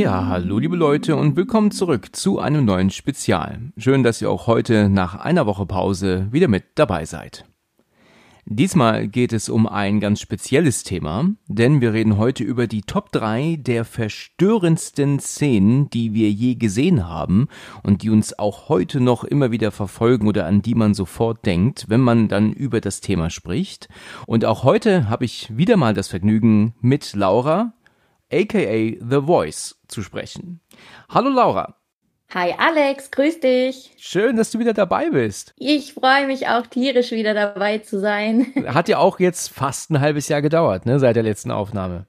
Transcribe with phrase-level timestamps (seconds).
[0.00, 3.70] Ja, hallo liebe Leute und willkommen zurück zu einem neuen Spezial.
[3.76, 7.44] Schön, dass ihr auch heute nach einer Woche Pause wieder mit dabei seid.
[8.46, 13.12] Diesmal geht es um ein ganz spezielles Thema, denn wir reden heute über die Top
[13.12, 17.48] 3 der verstörendsten Szenen, die wir je gesehen haben
[17.82, 21.84] und die uns auch heute noch immer wieder verfolgen oder an die man sofort denkt,
[21.88, 23.90] wenn man dann über das Thema spricht.
[24.26, 27.74] Und auch heute habe ich wieder mal das Vergnügen, mit Laura,
[28.32, 30.60] aka The Voice, zu sprechen.
[31.08, 31.76] Hallo Laura.
[32.32, 33.92] Hi Alex, grüß dich.
[33.98, 35.52] Schön, dass du wieder dabei bist.
[35.56, 38.52] Ich freue mich auch tierisch wieder dabei zu sein.
[38.66, 42.06] Hat ja auch jetzt fast ein halbes Jahr gedauert, ne, seit der letzten Aufnahme.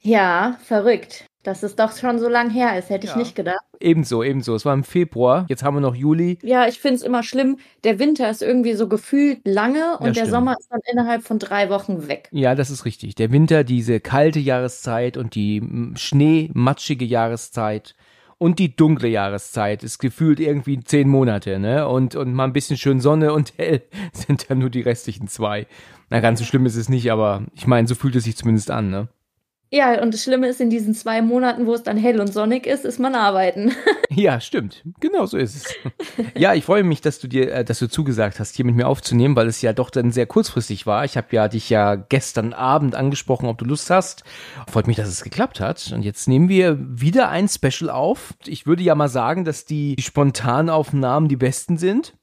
[0.00, 1.24] Ja, verrückt.
[1.44, 3.12] Dass es doch schon so lang her ist, hätte ja.
[3.12, 3.60] ich nicht gedacht.
[3.78, 4.54] Ebenso, ebenso.
[4.54, 6.38] Es war im Februar, jetzt haben wir noch Juli.
[6.42, 7.58] Ja, ich finde es immer schlimm.
[7.84, 11.38] Der Winter ist irgendwie so gefühlt lange und ja, der Sommer ist dann innerhalb von
[11.38, 12.28] drei Wochen weg.
[12.32, 13.14] Ja, das ist richtig.
[13.14, 15.62] Der Winter, diese kalte Jahreszeit und die
[15.96, 17.94] schneematschige Jahreszeit
[18.38, 21.86] und die dunkle Jahreszeit ist gefühlt irgendwie zehn Monate, ne?
[21.88, 25.66] Und, und mal ein bisschen schön Sonne und hell sind dann nur die restlichen zwei.
[26.10, 28.70] Na, ganz so schlimm ist es nicht, aber ich meine, so fühlt es sich zumindest
[28.70, 29.08] an, ne?
[29.70, 32.66] Ja, und das Schlimme ist, in diesen zwei Monaten, wo es dann hell und sonnig
[32.66, 33.72] ist, ist man arbeiten.
[34.10, 34.84] ja, stimmt.
[35.00, 35.74] Genau so ist es.
[36.36, 38.86] ja, ich freue mich, dass du dir, äh, dass du zugesagt hast, hier mit mir
[38.86, 41.04] aufzunehmen, weil es ja doch dann sehr kurzfristig war.
[41.04, 44.22] Ich habe ja dich ja gestern Abend angesprochen, ob du Lust hast.
[44.70, 45.90] Freut mich, dass es geklappt hat.
[45.92, 48.34] Und jetzt nehmen wir wieder ein Special auf.
[48.46, 52.14] Ich würde ja mal sagen, dass die Spontanaufnahmen die besten sind.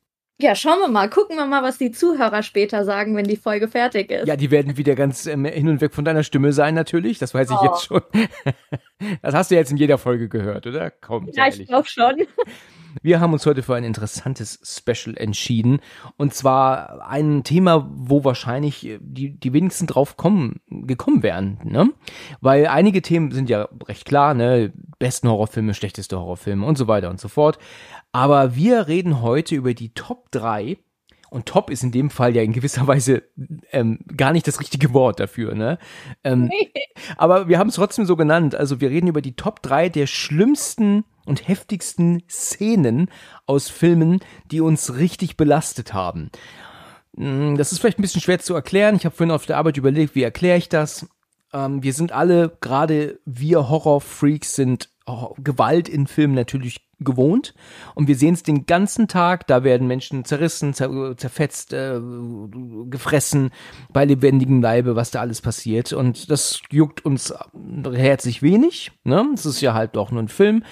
[0.42, 1.08] Ja, schauen wir mal.
[1.08, 4.28] Gucken wir mal, was die Zuhörer später sagen, wenn die Folge fertig ist.
[4.28, 7.20] Ja, die werden wieder ganz ähm, hin und weg von deiner Stimme sein, natürlich.
[7.20, 7.66] Das weiß ich oh.
[7.66, 8.02] jetzt schon.
[9.22, 10.90] das hast du jetzt in jeder Folge gehört, oder?
[10.90, 12.16] Komm, ja, ich glaube schon.
[13.02, 15.80] Wir haben uns heute für ein interessantes Special entschieden.
[16.18, 21.90] Und zwar ein Thema, wo wahrscheinlich die, die wenigsten drauf kommen, gekommen wären, ne?
[22.42, 24.74] Weil einige Themen sind ja recht klar, ne?
[25.00, 27.60] Besten Horrorfilme, schlechteste Horrorfilme und so weiter und so fort.
[28.12, 30.78] Aber wir reden heute über die Top 3
[31.32, 33.24] und Top ist in dem Fall ja in gewisser Weise
[33.72, 35.80] ähm, gar nicht das richtige Wort dafür, ne?
[36.26, 36.52] Ähm.
[37.18, 38.54] Aber wir haben es trotzdem so genannt.
[38.54, 43.10] Also wir reden über die Top 3 der schlimmsten und heftigsten Szenen
[43.46, 44.20] aus Filmen,
[44.52, 46.32] die uns richtig belastet haben.
[47.16, 48.98] Hm, das ist vielleicht ein bisschen schwer zu erklären.
[48.98, 51.08] Ich habe vorhin auf der Arbeit überlegt, wie erkläre ich das?
[51.54, 54.90] Ähm, wir sind alle, gerade wir Horrorfreaks, sind
[55.38, 57.56] Gewalt in Filmen natürlich gewohnt
[57.96, 59.48] und wir sehen es den ganzen Tag.
[59.48, 62.00] Da werden Menschen zerrissen, zer zerfetzt, äh,
[62.86, 63.52] gefressen
[63.92, 65.94] bei lebendigem Leibe, was da alles passiert.
[65.94, 67.34] Und das juckt uns
[67.84, 68.92] herzlich wenig.
[69.04, 69.32] Ne?
[69.34, 70.64] Es ist ja halt doch nur ein Film.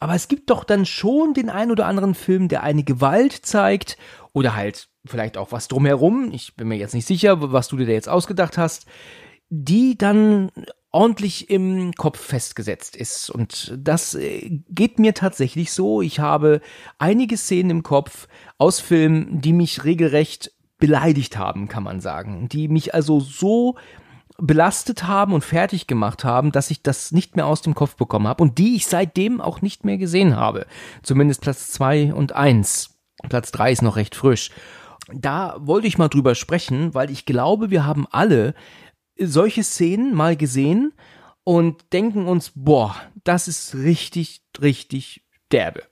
[0.00, 3.96] Aber es gibt doch dann schon den ein oder anderen Film, der eine Gewalt zeigt
[4.32, 6.30] oder halt vielleicht auch was drumherum.
[6.32, 8.86] Ich bin mir jetzt nicht sicher, was du dir da jetzt ausgedacht hast
[9.50, 10.50] die dann
[10.90, 13.30] ordentlich im Kopf festgesetzt ist.
[13.30, 16.02] Und das äh, geht mir tatsächlich so.
[16.02, 16.60] Ich habe
[16.98, 22.48] einige Szenen im Kopf aus Filmen, die mich regelrecht beleidigt haben, kann man sagen.
[22.48, 23.76] Die mich also so
[24.38, 28.28] belastet haben und fertig gemacht haben, dass ich das nicht mehr aus dem Kopf bekommen
[28.28, 30.66] habe und die ich seitdem auch nicht mehr gesehen habe.
[31.02, 32.98] Zumindest Platz zwei und eins.
[33.28, 34.50] Platz drei ist noch recht frisch.
[35.12, 38.54] Da wollte ich mal drüber sprechen, weil ich glaube, wir haben alle
[39.18, 40.92] solche Szenen mal gesehen
[41.44, 45.82] und denken uns, boah, das ist richtig, richtig derbe.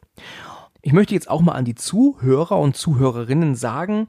[0.82, 4.08] Ich möchte jetzt auch mal an die Zuhörer und Zuhörerinnen sagen,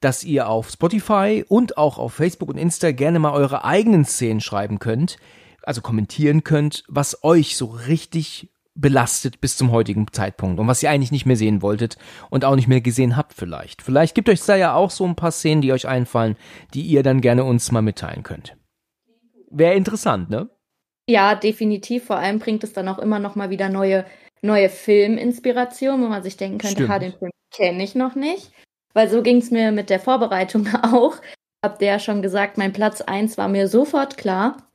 [0.00, 4.40] dass ihr auf Spotify und auch auf Facebook und Insta gerne mal eure eigenen Szenen
[4.40, 5.18] schreiben könnt,
[5.62, 10.90] also kommentieren könnt, was euch so richtig belastet bis zum heutigen Zeitpunkt und was ihr
[10.90, 11.96] eigentlich nicht mehr sehen wolltet
[12.30, 13.82] und auch nicht mehr gesehen habt vielleicht.
[13.82, 16.36] Vielleicht gibt euch da ja auch so ein paar Szenen, die euch einfallen,
[16.74, 18.56] die ihr dann gerne uns mal mitteilen könnt.
[19.50, 20.50] Wäre interessant, ne?
[21.08, 22.04] Ja, definitiv.
[22.04, 24.04] Vor allem bringt es dann auch immer noch mal wieder neue,
[24.42, 28.52] neue Filminspirationen, wo man sich denken könnte, ha, den Film kenne ich noch nicht.
[28.92, 31.16] Weil so ging es mir mit der Vorbereitung auch.
[31.64, 34.65] Hab der schon gesagt, mein Platz 1 war mir sofort klar.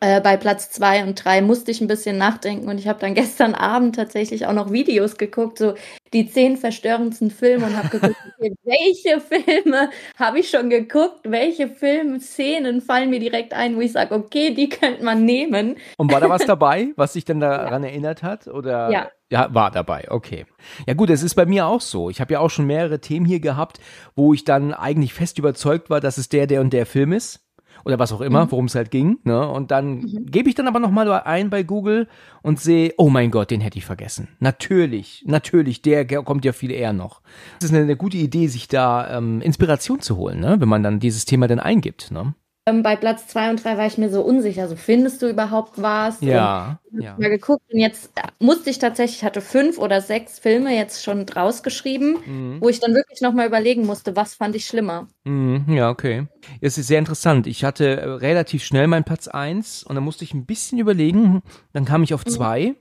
[0.00, 3.14] Äh, bei Platz zwei und drei musste ich ein bisschen nachdenken und ich habe dann
[3.14, 5.74] gestern Abend tatsächlich auch noch Videos geguckt, so
[6.12, 11.68] die zehn verstörendsten Filme und habe geguckt, okay, welche Filme habe ich schon geguckt, welche
[11.68, 15.76] Filmszenen fallen mir direkt ein, wo ich sage, okay, die könnte man nehmen.
[15.96, 17.88] Und war da was dabei, was sich denn daran ja.
[17.88, 18.46] erinnert hat?
[18.46, 18.90] Oder?
[18.90, 19.10] Ja.
[19.30, 20.46] Ja, war dabei, okay.
[20.86, 22.08] Ja gut, es ist bei mir auch so.
[22.08, 23.78] Ich habe ja auch schon mehrere Themen hier gehabt,
[24.16, 27.47] wo ich dann eigentlich fest überzeugt war, dass es der, der und der Film ist
[27.84, 28.50] oder was auch immer, mhm.
[28.50, 29.18] worum es halt ging.
[29.24, 29.48] Ne?
[29.48, 30.26] Und dann mhm.
[30.26, 32.08] gebe ich dann aber nochmal ein bei Google
[32.42, 34.28] und sehe, oh mein Gott, den hätte ich vergessen.
[34.40, 37.20] Natürlich, natürlich, der kommt ja viel eher noch.
[37.58, 40.56] Es ist eine, eine, gute Idee, sich da ähm, Inspiration zu holen, ne?
[40.58, 42.10] wenn man dann dieses Thema dann eingibt.
[42.10, 42.34] Ne?
[42.68, 44.68] Ähm, bei Platz zwei und drei war ich mir so unsicher.
[44.68, 46.20] So findest du überhaupt was?
[46.20, 46.78] Ja.
[46.92, 47.16] Und ja.
[47.18, 51.26] mal geguckt und jetzt musste ich tatsächlich, ich hatte fünf oder sechs Filme jetzt schon
[51.26, 52.60] draus geschrieben, mhm.
[52.60, 55.08] wo ich dann wirklich nochmal überlegen musste, was fand ich schlimmer.
[55.24, 56.26] Mhm, ja, okay.
[56.60, 57.46] Es ist sehr interessant.
[57.46, 61.42] Ich hatte äh, relativ schnell meinen Platz eins und dann musste ich ein bisschen überlegen.
[61.72, 62.30] Dann kam ich auf mhm.
[62.30, 62.60] zwei.
[62.68, 62.76] Mhm.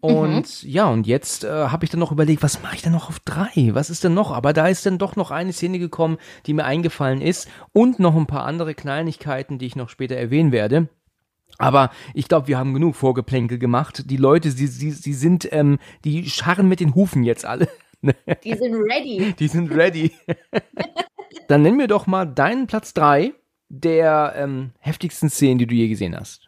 [0.00, 0.70] Und mhm.
[0.70, 3.18] ja, und jetzt äh, habe ich dann noch überlegt, was mache ich denn noch auf
[3.20, 3.70] drei?
[3.72, 4.30] Was ist denn noch?
[4.30, 8.14] Aber da ist dann doch noch eine Szene gekommen, die mir eingefallen ist und noch
[8.14, 10.88] ein paar andere Kleinigkeiten, die ich noch später erwähnen werde.
[11.58, 14.08] Aber ich glaube, wir haben genug Vorgeplänkel gemacht.
[14.08, 17.68] Die Leute, sie, sie, sie sind, ähm, die scharren mit den Hufen jetzt alle.
[18.44, 19.34] die sind ready.
[19.36, 20.12] Die sind ready.
[21.48, 23.32] dann nenn mir doch mal deinen Platz drei
[23.68, 26.47] der ähm, heftigsten Szenen, die du je gesehen hast.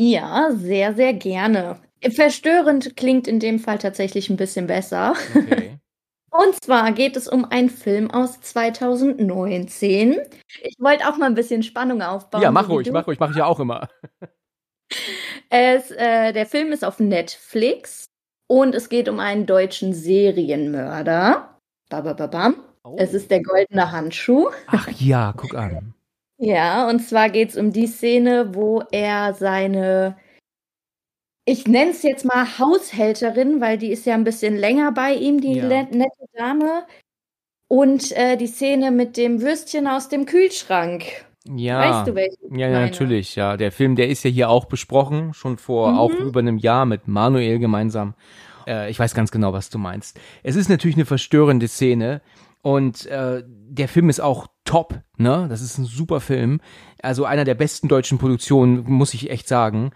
[0.00, 1.80] Ja, sehr, sehr gerne.
[2.10, 5.14] Verstörend klingt in dem Fall tatsächlich ein bisschen besser.
[5.34, 5.76] Okay.
[6.30, 10.20] Und zwar geht es um einen Film aus 2019.
[10.62, 12.42] Ich wollte auch mal ein bisschen Spannung aufbauen.
[12.42, 13.88] Ja, mach ruhig, mach ruhig, mach ich ja auch immer.
[15.50, 18.06] Es, äh, der Film ist auf Netflix
[18.48, 21.58] und es geht um einen deutschen Serienmörder.
[21.88, 22.56] Babababam.
[22.84, 22.96] Oh.
[22.98, 24.50] Es ist der goldene Handschuh.
[24.66, 25.94] Ach ja, guck an.
[26.38, 30.16] Ja, und zwar geht es um die Szene, wo er seine
[31.48, 35.40] ich nenne es jetzt mal Haushälterin, weil die ist ja ein bisschen länger bei ihm,
[35.40, 35.66] die ja.
[35.66, 36.84] nette Dame.
[37.68, 41.04] Und äh, die Szene mit dem Würstchen aus dem Kühlschrank.
[41.46, 41.78] Ja.
[41.78, 42.36] Weißt du welche?
[42.50, 43.56] Ja, ja, natürlich, ja.
[43.56, 45.98] Der Film, der ist ja hier auch besprochen, schon vor mhm.
[45.98, 48.12] auch über einem Jahr mit Manuel gemeinsam.
[48.66, 50.20] Äh, ich weiß ganz genau, was du meinst.
[50.42, 52.20] Es ist natürlich eine verstörende Szene
[52.60, 55.46] und äh, der Film ist auch top, ne?
[55.48, 56.60] Das ist ein super Film.
[57.02, 59.92] Also einer der besten deutschen Produktionen, muss ich echt sagen.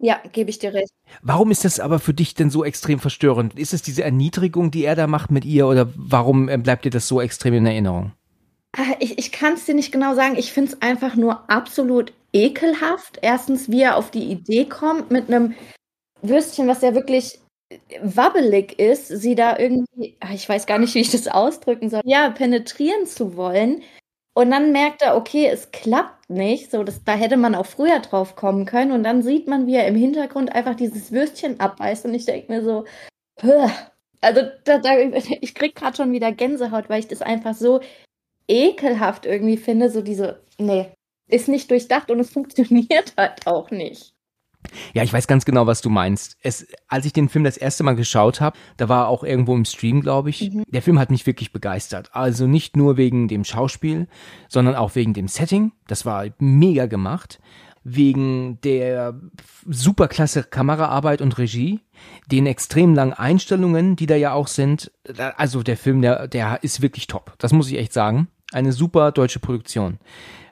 [0.00, 0.92] Ja, gebe ich dir recht.
[1.22, 3.58] Warum ist das aber für dich denn so extrem verstörend?
[3.58, 6.90] Ist es diese Erniedrigung, die er da macht mit ihr oder warum äh, bleibt dir
[6.90, 8.12] das so extrem in Erinnerung?
[8.76, 10.36] Ah, ich, ich kann es dir nicht genau sagen.
[10.36, 13.18] Ich finde es einfach nur absolut ekelhaft.
[13.22, 15.54] Erstens, wie er auf die Idee kommt, mit einem
[16.22, 17.40] Würstchen, was ja wirklich
[18.00, 22.00] wabbelig ist, sie da irgendwie, ah, ich weiß gar nicht, wie ich das ausdrücken soll,
[22.04, 23.82] ja, penetrieren zu wollen.
[24.34, 26.70] Und dann merkt er, okay, es klappt nicht.
[26.70, 28.92] So, das, da hätte man auch früher drauf kommen können.
[28.92, 32.04] Und dann sieht man, wie er im Hintergrund einfach dieses Würstchen abbeißt.
[32.04, 32.84] Und ich denke mir so,
[33.36, 33.68] Puh.
[34.20, 34.98] also da, da,
[35.40, 37.80] ich krieg gerade schon wieder Gänsehaut, weil ich das einfach so
[38.46, 39.90] ekelhaft irgendwie finde.
[39.90, 40.86] So diese, nee,
[41.28, 44.14] ist nicht durchdacht und es funktioniert halt auch nicht.
[44.92, 46.36] Ja, ich weiß ganz genau, was du meinst.
[46.42, 49.64] Es, als ich den Film das erste Mal geschaut habe, da war auch irgendwo im
[49.64, 50.50] Stream, glaube ich.
[50.50, 50.64] Mhm.
[50.68, 52.10] Der Film hat mich wirklich begeistert.
[52.12, 54.08] Also nicht nur wegen dem Schauspiel,
[54.48, 55.72] sondern auch wegen dem Setting.
[55.86, 57.40] Das war mega gemacht.
[57.84, 59.18] Wegen der
[59.66, 61.80] superklasse Kameraarbeit und Regie,
[62.30, 64.90] den extrem langen Einstellungen, die da ja auch sind.
[65.36, 67.34] Also der Film, der, der ist wirklich top.
[67.38, 68.28] Das muss ich echt sagen.
[68.52, 69.98] Eine super deutsche Produktion.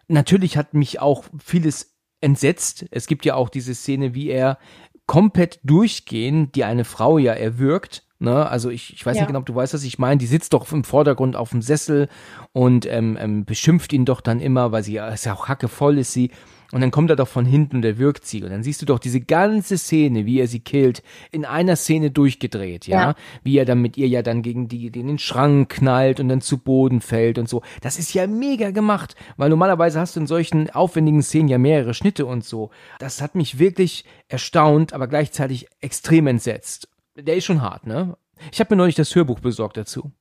[0.08, 2.86] Natürlich hat mich auch vieles entsetzt.
[2.90, 4.58] Es gibt ja auch diese Szene, wie er
[5.06, 8.04] komplett durchgehend, die eine Frau ja erwürgt.
[8.18, 8.48] Ne?
[8.48, 9.22] Also ich, ich weiß ja.
[9.22, 10.18] nicht genau, ob du weißt, was ich meine.
[10.18, 12.08] Die sitzt doch im Vordergrund auf dem Sessel
[12.52, 16.12] und ähm, ähm, beschimpft ihn doch dann immer, weil sie ist ja auch hackevoll ist
[16.12, 16.30] sie.
[16.72, 18.42] Und dann kommt er doch von hinten und er wirkt sie.
[18.42, 22.10] Und dann siehst du doch diese ganze Szene, wie er sie killt, in einer Szene
[22.10, 23.10] durchgedreht, ja?
[23.10, 23.14] ja.
[23.42, 26.40] Wie er dann mit ihr ja dann gegen die, in den Schrank knallt und dann
[26.40, 27.62] zu Boden fällt und so.
[27.82, 31.94] Das ist ja mega gemacht, weil normalerweise hast du in solchen aufwendigen Szenen ja mehrere
[31.94, 32.70] Schnitte und so.
[32.98, 36.88] Das hat mich wirklich erstaunt, aber gleichzeitig extrem entsetzt.
[37.14, 38.16] Der ist schon hart, ne?
[38.52, 40.12] Ich habe mir neulich das Hörbuch besorgt dazu.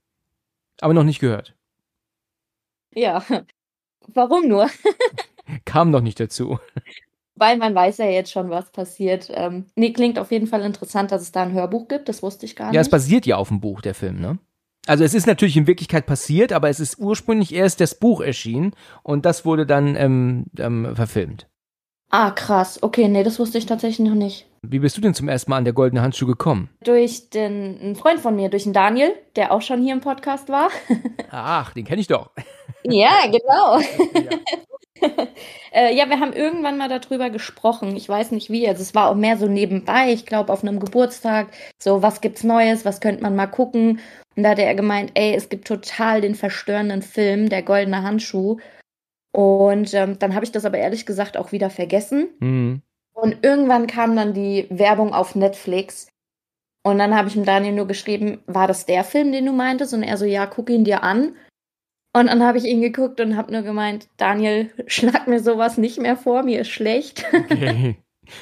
[0.80, 1.56] Aber noch nicht gehört.
[2.94, 3.24] Ja.
[4.08, 4.70] Warum nur?
[5.66, 6.60] Kam noch nicht dazu.
[7.36, 9.30] Weil man weiß ja jetzt schon, was passiert.
[9.34, 12.08] Ähm, nee, klingt auf jeden Fall interessant, dass es da ein Hörbuch gibt.
[12.08, 12.75] Das wusste ich gar nicht.
[12.75, 14.40] Ja, es basiert ja auf dem Buch, der Film, ne?
[14.88, 18.74] Also es ist natürlich in Wirklichkeit passiert, aber es ist ursprünglich erst das Buch erschienen
[19.02, 21.48] und das wurde dann ähm, ähm, verfilmt.
[22.12, 22.82] Ah, krass.
[22.84, 24.46] Okay, nee, das wusste ich tatsächlich noch nicht.
[24.62, 26.70] Wie bist du denn zum ersten Mal an der goldene Handschuh gekommen?
[26.84, 30.50] Durch den einen Freund von mir, durch den Daniel, der auch schon hier im Podcast
[30.50, 30.70] war.
[31.32, 32.32] Ach, den kenne ich doch.
[32.84, 33.80] Ja, genau.
[33.80, 34.38] Ja.
[35.72, 37.96] äh, ja, wir haben irgendwann mal darüber gesprochen.
[37.96, 38.68] Ich weiß nicht wie.
[38.68, 40.12] Also es war auch mehr so nebenbei.
[40.12, 41.50] Ich glaube auf einem Geburtstag.
[41.82, 42.86] So, was gibt's Neues?
[42.86, 44.00] Was könnte man mal gucken?
[44.36, 48.58] Und da hatte er gemeint, ey, es gibt total den verstörenden Film, der goldene Handschuh.
[49.32, 52.30] Und ähm, dann habe ich das aber ehrlich gesagt auch wieder vergessen.
[52.40, 52.82] Mhm.
[53.14, 56.10] Und irgendwann kam dann die Werbung auf Netflix.
[56.84, 59.94] Und dann habe ich ihm Daniel nur geschrieben, war das der Film, den du meintest?
[59.94, 61.36] Und er so, ja, guck ihn dir an.
[62.16, 66.00] Und dann habe ich ihn geguckt und habe nur gemeint, Daniel, schlag mir sowas nicht
[66.00, 67.26] mehr vor, mir ist schlecht.
[67.34, 67.98] Okay.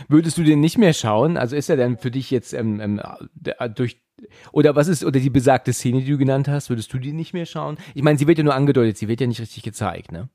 [0.07, 1.35] Würdest du den nicht mehr schauen?
[1.35, 3.01] Also ist er denn für dich jetzt ähm, ähm,
[3.75, 3.97] durch
[4.53, 7.33] oder was ist oder die besagte Szene, die du genannt hast, würdest du die nicht
[7.33, 7.77] mehr schauen?
[7.93, 10.29] Ich meine, sie wird ja nur angedeutet, sie wird ja nicht richtig gezeigt, ne?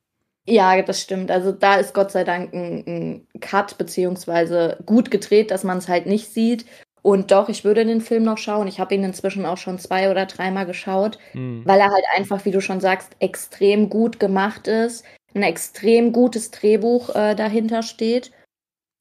[0.47, 1.31] Ja, das stimmt.
[1.31, 5.89] Also da ist Gott sei Dank ein, ein Cut beziehungsweise gut gedreht, dass man es
[5.89, 6.67] halt nicht sieht.
[7.03, 8.67] Und doch, ich würde den Film noch schauen.
[8.67, 11.63] Ich habe ihn inzwischen auch schon zwei oder dreimal geschaut, mhm.
[11.65, 15.05] weil er halt einfach, wie du schon sagst, extrem gut gemacht ist.
[15.35, 18.33] Ein extrem gutes Drehbuch äh, dahinter steht.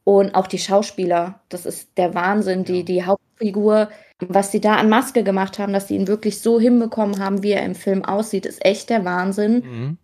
[0.03, 2.63] Und auch die Schauspieler, das ist der Wahnsinn.
[2.63, 3.89] Die, die Hauptfigur,
[4.19, 7.51] was sie da an Maske gemacht haben, dass sie ihn wirklich so hinbekommen haben, wie
[7.51, 9.63] er im Film aussieht, ist echt der Wahnsinn.
[9.65, 9.97] Mhm.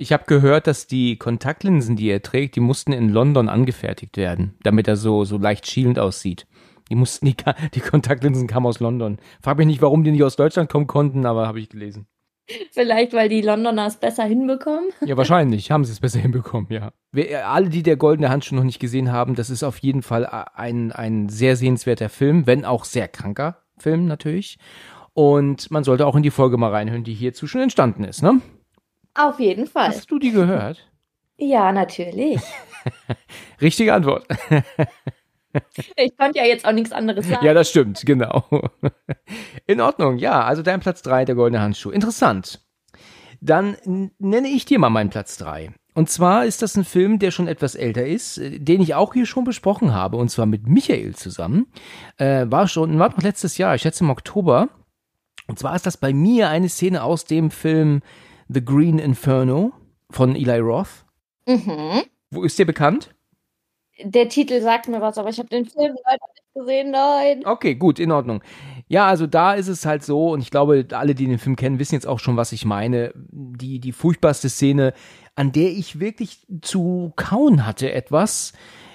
[0.00, 4.54] Ich habe gehört, dass die Kontaktlinsen, die er trägt, die mussten in London angefertigt werden,
[4.62, 6.46] damit er so, so leicht schielend aussieht.
[6.88, 7.36] Die mussten, die,
[7.74, 9.18] die Kontaktlinsen kamen aus London.
[9.42, 12.06] Frag mich nicht, warum die nicht aus Deutschland kommen konnten, aber habe ich gelesen.
[12.72, 14.90] Vielleicht, weil die Londoner es besser hinbekommen?
[15.04, 16.92] Ja, wahrscheinlich haben sie es besser hinbekommen, ja.
[17.12, 20.24] Wir, alle, die der Goldene Handschuh noch nicht gesehen haben, das ist auf jeden Fall
[20.26, 24.58] ein, ein sehr sehenswerter Film, wenn auch sehr kranker Film natürlich.
[25.12, 28.40] Und man sollte auch in die Folge mal reinhören, die hierzu schon entstanden ist, ne?
[29.14, 29.88] Auf jeden Fall.
[29.88, 30.88] Hast du die gehört?
[31.36, 32.40] Ja, natürlich.
[33.60, 34.26] Richtige Antwort.
[35.96, 37.44] Ich konnte ja jetzt auch nichts anderes sagen.
[37.44, 38.44] Ja, das stimmt, genau.
[39.66, 41.90] In Ordnung, ja, also dein Platz 3, der goldene Handschuh.
[41.90, 42.60] Interessant.
[43.40, 43.76] Dann
[44.18, 45.72] nenne ich dir mal meinen Platz 3.
[45.94, 49.26] Und zwar ist das ein Film, der schon etwas älter ist, den ich auch hier
[49.26, 51.66] schon besprochen habe, und zwar mit Michael zusammen.
[52.18, 54.68] Äh, war schon, war noch letztes Jahr, ich schätze im Oktober.
[55.48, 58.02] Und zwar ist das bei mir eine Szene aus dem Film
[58.48, 59.72] The Green Inferno
[60.10, 61.04] von Eli Roth.
[61.46, 62.02] Mhm.
[62.30, 63.14] Wo ist der bekannt?
[64.02, 67.42] Der Titel sagt mir was, aber ich habe den Film leider nicht gesehen, nein.
[67.44, 68.42] Okay, gut, in Ordnung.
[68.88, 71.78] Ja, also da ist es halt so, und ich glaube, alle, die den Film kennen,
[71.78, 73.12] wissen jetzt auch schon, was ich meine.
[73.14, 74.94] Die, die furchtbarste Szene,
[75.34, 78.52] an der ich wirklich zu kauen hatte etwas,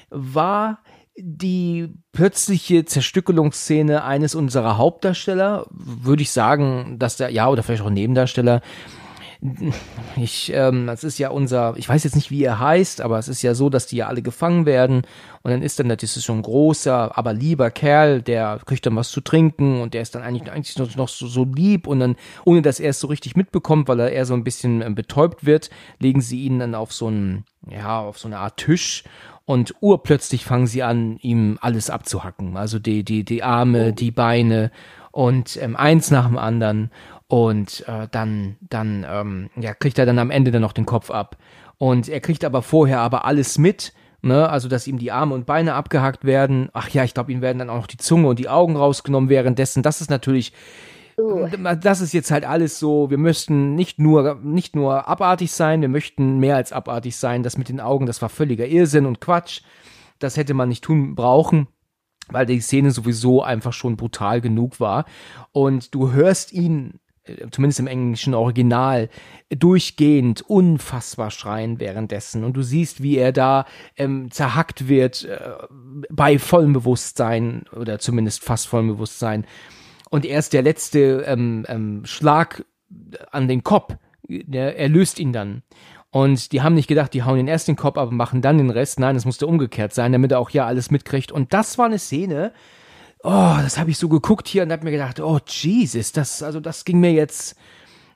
[0.10, 0.80] war
[1.16, 7.90] die plötzliche Zerstückelungsszene eines unserer Hauptdarsteller, würde ich sagen, dass der, ja, oder vielleicht auch
[7.90, 8.62] Nebendarsteller,
[10.16, 13.28] ich, ähm, das ist ja unser, ich weiß jetzt nicht, wie er heißt, aber es
[13.28, 15.02] ist ja so, dass die ja alle gefangen werden
[15.42, 18.96] und dann ist dann, das ist schon ein großer, aber lieber Kerl, der kriegt dann
[18.96, 22.00] was zu trinken und der ist dann eigentlich, eigentlich noch, noch so, so lieb und
[22.00, 24.90] dann, ohne dass er es so richtig mitbekommt, weil er eher so ein bisschen äh,
[24.90, 25.70] betäubt wird,
[26.00, 29.04] legen sie ihn dann auf so einen, ja, auf so eine Art Tisch
[29.46, 32.56] und urplötzlich fangen sie an, ihm alles abzuhacken.
[32.56, 33.92] Also die, die, die Arme, oh.
[33.92, 34.72] die Beine
[35.12, 36.92] und ähm, eins nach dem anderen.
[37.34, 41.10] Und äh, dann, dann ähm, ja, kriegt er dann am Ende dann noch den Kopf
[41.10, 41.36] ab.
[41.80, 44.48] Und er kriegt aber vorher aber alles mit, ne?
[44.48, 46.70] Also, dass ihm die Arme und Beine abgehackt werden.
[46.74, 49.32] Ach ja, ich glaube, ihm werden dann auch noch die Zunge und die Augen rausgenommen
[49.32, 49.82] währenddessen.
[49.82, 50.54] Das ist natürlich.
[51.20, 51.48] Uh.
[51.82, 55.90] Das ist jetzt halt alles so, wir müssten nicht nur, nicht nur abartig sein, wir
[55.90, 57.42] möchten mehr als abartig sein.
[57.42, 59.62] Das mit den Augen, das war völliger Irrsinn und Quatsch.
[60.20, 61.68] Das hätte man nicht tun brauchen
[62.30, 65.04] weil die Szene sowieso einfach schon brutal genug war.
[65.52, 67.02] Und du hörst ihn
[67.52, 69.10] zumindest im englischen Original,
[69.50, 72.44] durchgehend unfassbar schreien währenddessen.
[72.44, 73.66] Und du siehst, wie er da
[73.96, 75.40] ähm, zerhackt wird äh,
[76.10, 79.46] bei vollem Bewusstsein oder zumindest fast vollem Bewusstsein.
[80.10, 82.66] Und erst der letzte ähm, ähm, Schlag
[83.32, 83.96] an den Kopf,
[84.28, 85.64] der, er löst ihn dann.
[86.12, 88.60] Und die haben nicht gedacht, die hauen ihn erst den Kopf ab und machen dann
[88.60, 89.00] den Rest.
[89.00, 91.32] Nein, es musste umgekehrt sein, damit er auch ja alles mitkriegt.
[91.32, 92.54] Und das war eine Szene,
[93.24, 96.60] oh, das habe ich so geguckt hier und habe mir gedacht, oh Jesus, das, also
[96.60, 97.56] das ging mir jetzt,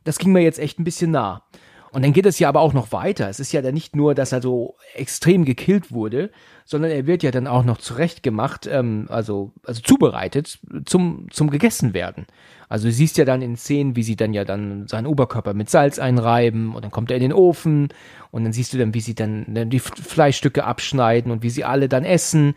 [0.04, 1.44] das ging mir jetzt echt ein bisschen nah.
[1.92, 3.30] Und dann geht es ja aber auch noch weiter.
[3.30, 6.30] Es ist ja dann nicht nur, dass er so extrem gekillt wurde,
[6.66, 11.94] sondern er wird ja dann auch noch zurechtgemacht, ähm, also, also zubereitet zum, zum gegessen
[11.94, 12.28] werden.
[12.68, 15.70] Also du siehst ja dann in Szenen, wie sie dann ja dann seinen Oberkörper mit
[15.70, 17.88] Salz einreiben und dann kommt er in den Ofen
[18.32, 21.88] und dann siehst du dann, wie sie dann die Fleischstücke abschneiden und wie sie alle
[21.88, 22.56] dann essen.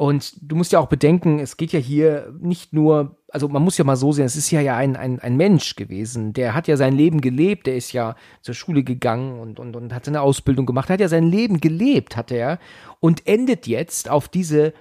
[0.00, 3.76] Und du musst ja auch bedenken, es geht ja hier nicht nur, also man muss
[3.76, 6.68] ja mal so sehen, es ist ja ja ein, ein, ein Mensch gewesen, der hat
[6.68, 10.22] ja sein Leben gelebt, der ist ja zur Schule gegangen und, und, und hat seine
[10.22, 12.58] Ausbildung gemacht, hat ja sein Leben gelebt, hat er,
[13.00, 14.72] und endet jetzt auf diese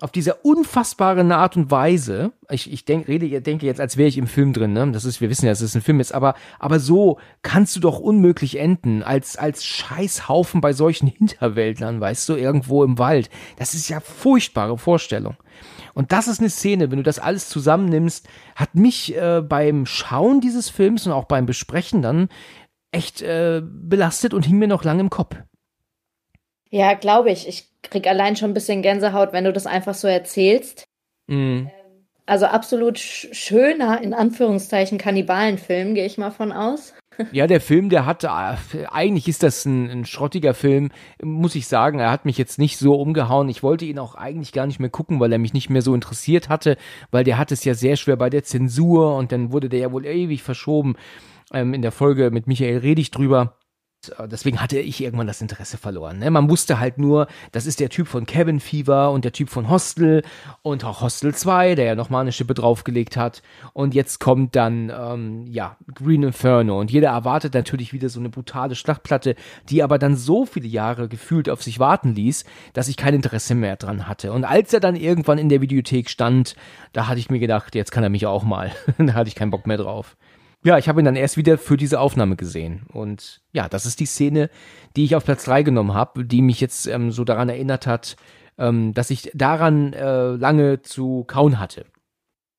[0.00, 4.16] auf dieser unfassbaren Art und Weise, ich, ich denk, rede, denke jetzt, als wäre ich
[4.16, 4.90] im Film drin, ne?
[4.92, 7.80] Das ist, wir wissen ja, dass es ein Film ist, aber, aber so kannst du
[7.80, 13.28] doch unmöglich enden, als, als Scheißhaufen bei solchen Hinterwäldlern, weißt du, irgendwo im Wald.
[13.56, 15.36] Das ist ja furchtbare Vorstellung.
[15.94, 20.40] Und das ist eine Szene, wenn du das alles zusammennimmst, hat mich äh, beim Schauen
[20.40, 22.28] dieses Films und auch beim Besprechen dann
[22.92, 25.36] echt äh, belastet und hing mir noch lange im Kopf.
[26.70, 27.48] Ja, glaube ich.
[27.48, 30.84] Ich krieg allein schon ein bisschen Gänsehaut, wenn du das einfach so erzählst.
[31.26, 31.66] Mm.
[32.26, 36.94] Also absolut sch schöner, in Anführungszeichen, Kannibalenfilm, gehe ich mal von aus.
[37.32, 38.28] Ja, der Film, der hat, äh,
[38.92, 40.90] eigentlich ist das ein, ein, schrottiger Film,
[41.20, 41.98] muss ich sagen.
[41.98, 43.48] Er hat mich jetzt nicht so umgehauen.
[43.48, 45.94] Ich wollte ihn auch eigentlich gar nicht mehr gucken, weil er mich nicht mehr so
[45.94, 46.76] interessiert hatte,
[47.10, 49.92] weil der hat es ja sehr schwer bei der Zensur und dann wurde der ja
[49.92, 50.94] wohl ewig verschoben.
[51.52, 53.57] Ähm, in der Folge mit Michael rede ich drüber.
[54.16, 56.18] Äh, deswegen hatte ich irgendwann das Interesse verloren.
[56.18, 56.30] Ne?
[56.30, 59.68] Man wusste halt nur, das ist der Typ von Cabin Fever und der Typ von
[59.68, 60.22] Hostel
[60.62, 63.42] und auch Hostel 2, der ja nochmal eine Schippe draufgelegt hat.
[63.72, 66.78] Und jetzt kommt dann, ähm, ja, Green Inferno.
[66.78, 69.34] Und jeder erwartet natürlich wieder so eine brutale Schlachtplatte,
[69.68, 73.54] die aber dann so viele Jahre gefühlt auf sich warten ließ, dass ich kein Interesse
[73.54, 74.32] mehr dran hatte.
[74.32, 76.54] Und als er dann irgendwann in der Videothek stand,
[76.92, 78.72] da hatte ich mir gedacht, jetzt kann er mich auch mal.
[78.98, 80.16] da hatte ich keinen Bock mehr drauf.
[80.68, 82.82] Ja, ich habe ihn dann erst wieder für diese Aufnahme gesehen.
[82.92, 84.50] Und ja, das ist die Szene,
[84.96, 88.16] die ich auf Platz 3 genommen habe, die mich jetzt ähm, so daran erinnert hat,
[88.58, 91.86] ähm, dass ich daran äh, lange zu kauen hatte.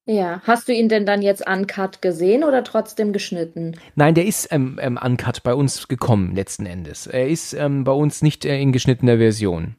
[0.07, 3.75] Ja, hast du ihn denn dann jetzt uncut gesehen oder trotzdem geschnitten?
[3.93, 7.05] Nein, der ist ähm, ähm, uncut bei uns gekommen letzten Endes.
[7.05, 9.75] Er ist ähm, bei uns nicht äh, in geschnittener Version.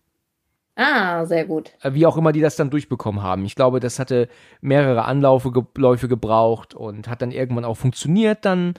[0.77, 1.73] Ah, sehr gut.
[1.83, 3.45] Äh, wie auch immer die das dann durchbekommen haben.
[3.45, 4.29] Ich glaube, das hatte
[4.61, 8.75] mehrere Anläufe, Läufe gebraucht und hat dann irgendwann auch funktioniert dann.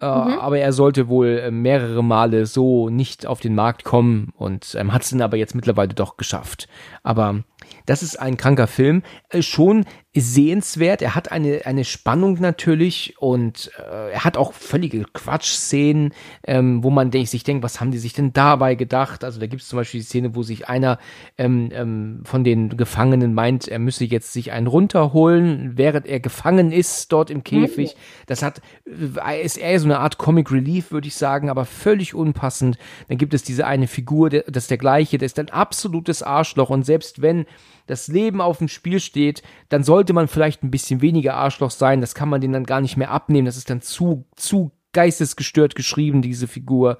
[0.00, 0.38] Äh, mhm.
[0.38, 4.92] Aber er sollte wohl äh, mehrere Male so nicht auf den Markt kommen und ähm,
[4.92, 6.68] hat es dann aber jetzt mittlerweile doch geschafft.
[7.02, 7.42] Aber
[7.86, 9.02] das ist ein kranker Film.
[9.28, 11.02] Äh, schon sehenswert.
[11.02, 16.12] Er hat eine, eine Spannung natürlich und äh, er hat auch völlige Quatschszenen,
[16.44, 19.22] ähm, wo man denk, sich denkt, was haben die sich denn dabei gedacht?
[19.22, 20.98] Also da gibt es zum Beispiel die Szene, wo sich einer
[21.38, 26.72] ähm, ähm, von den Gefangenen meint, er müsse jetzt sich einen runterholen, während er gefangen
[26.72, 27.94] ist dort im Käfig.
[27.94, 28.00] Mhm.
[28.26, 32.14] Das hat äh, ist eher so eine Art Comic Relief, würde ich sagen, aber völlig
[32.14, 32.78] unpassend.
[33.06, 36.24] Dann gibt es diese eine Figur, der, das ist der gleiche, der ist ein absolutes
[36.24, 37.46] Arschloch und selbst wenn
[37.90, 42.00] das Leben auf dem Spiel steht, dann sollte man vielleicht ein bisschen weniger Arschloch sein.
[42.00, 43.46] Das kann man denen dann gar nicht mehr abnehmen.
[43.46, 46.98] Das ist dann zu, zu geistesgestört geschrieben, diese Figur.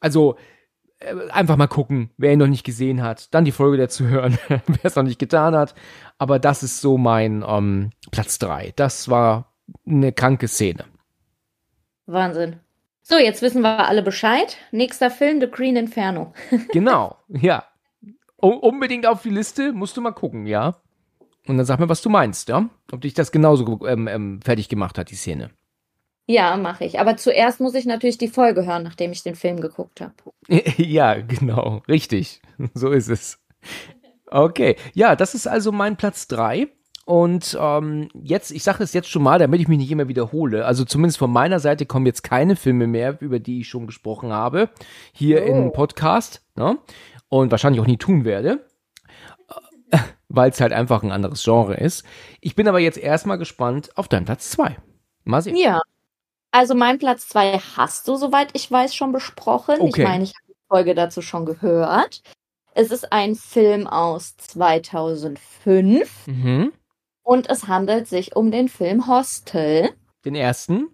[0.00, 0.36] Also,
[0.98, 3.34] äh, einfach mal gucken, wer ihn noch nicht gesehen hat.
[3.34, 5.74] Dann die Folge dazu hören, wer es noch nicht getan hat.
[6.18, 8.74] Aber das ist so mein ähm, Platz 3.
[8.76, 9.54] Das war
[9.86, 10.84] eine kranke Szene.
[12.06, 12.60] Wahnsinn.
[13.02, 14.58] So, jetzt wissen wir alle Bescheid.
[14.70, 16.32] Nächster Film, The Green Inferno.
[16.72, 17.64] genau, ja
[18.48, 20.76] unbedingt auf die Liste, musst du mal gucken, ja.
[21.46, 22.68] Und dann sag mir, was du meinst, ja?
[22.90, 25.50] Ob dich das genauso ähm, ähm, fertig gemacht hat, die Szene.
[26.26, 27.00] Ja, mache ich.
[27.00, 30.14] Aber zuerst muss ich natürlich die Folge hören, nachdem ich den Film geguckt habe.
[30.76, 31.82] ja, genau.
[31.88, 32.40] Richtig.
[32.72, 33.40] So ist es.
[34.30, 34.76] Okay.
[34.94, 36.68] Ja, das ist also mein Platz 3.
[37.04, 40.64] Und ähm, jetzt, ich sage es jetzt schon mal, damit ich mich nicht immer wiederhole.
[40.64, 44.32] Also zumindest von meiner Seite kommen jetzt keine Filme mehr, über die ich schon gesprochen
[44.32, 44.70] habe,
[45.12, 45.46] hier oh.
[45.46, 46.42] im Podcast.
[46.56, 46.78] Ne?
[47.40, 48.64] Und wahrscheinlich auch nie tun werde,
[50.28, 52.04] weil es halt einfach ein anderes Genre ist.
[52.40, 54.76] Ich bin aber jetzt erstmal gespannt auf deinen Platz 2.
[55.24, 55.56] Mal sehen.
[55.56, 55.80] Ja.
[56.52, 59.80] Also mein Platz 2 hast du, soweit ich weiß, schon besprochen.
[59.80, 60.02] Okay.
[60.02, 62.22] Ich meine, ich habe die Folge dazu schon gehört.
[62.72, 66.72] Es ist ein Film aus 2005 mhm.
[67.24, 69.90] und es handelt sich um den Film Hostel.
[70.24, 70.86] Den ersten?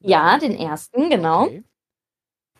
[0.00, 1.44] Ja, den ersten, genau.
[1.44, 1.64] Okay.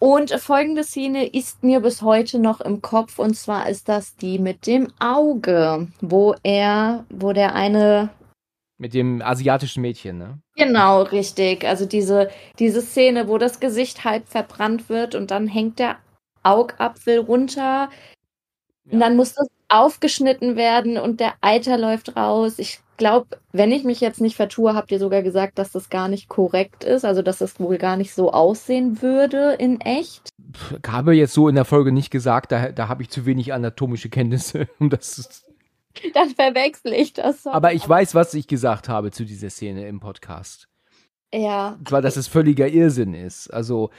[0.07, 4.38] Und folgende Szene ist mir bis heute noch im Kopf und zwar ist das die
[4.38, 8.11] mit dem Auge, wo er, wo der eine
[8.79, 10.38] mit dem asiatischen Mädchen, ne?
[10.55, 11.64] Genau, richtig.
[11.64, 15.97] Also diese, diese Szene, wo das Gesicht halb verbrannt wird und dann hängt der
[16.45, 17.90] Augapfel runter.
[18.87, 18.92] Ja.
[18.92, 22.59] Und dann muss das aufgeschnitten werden und der Eiter läuft raus.
[22.59, 26.09] Ich glaube, wenn ich mich jetzt nicht vertue, habt ihr sogar gesagt, dass das gar
[26.09, 30.31] nicht korrekt ist, also dass es wohl gar nicht so aussehen würde in echt.
[30.87, 34.09] Habe jetzt so in der Folge nicht gesagt, da, da habe ich zu wenig anatomische
[34.09, 35.44] Kenntnisse, um das
[36.14, 37.42] Dann verwechsel ich das.
[37.42, 37.51] So.
[37.51, 40.68] Aber ich weiß, was ich gesagt habe zu dieser Szene im Podcast.
[41.33, 41.77] Ja.
[41.79, 43.53] Und zwar, dass es völliger Irrsinn ist.
[43.53, 43.90] Also,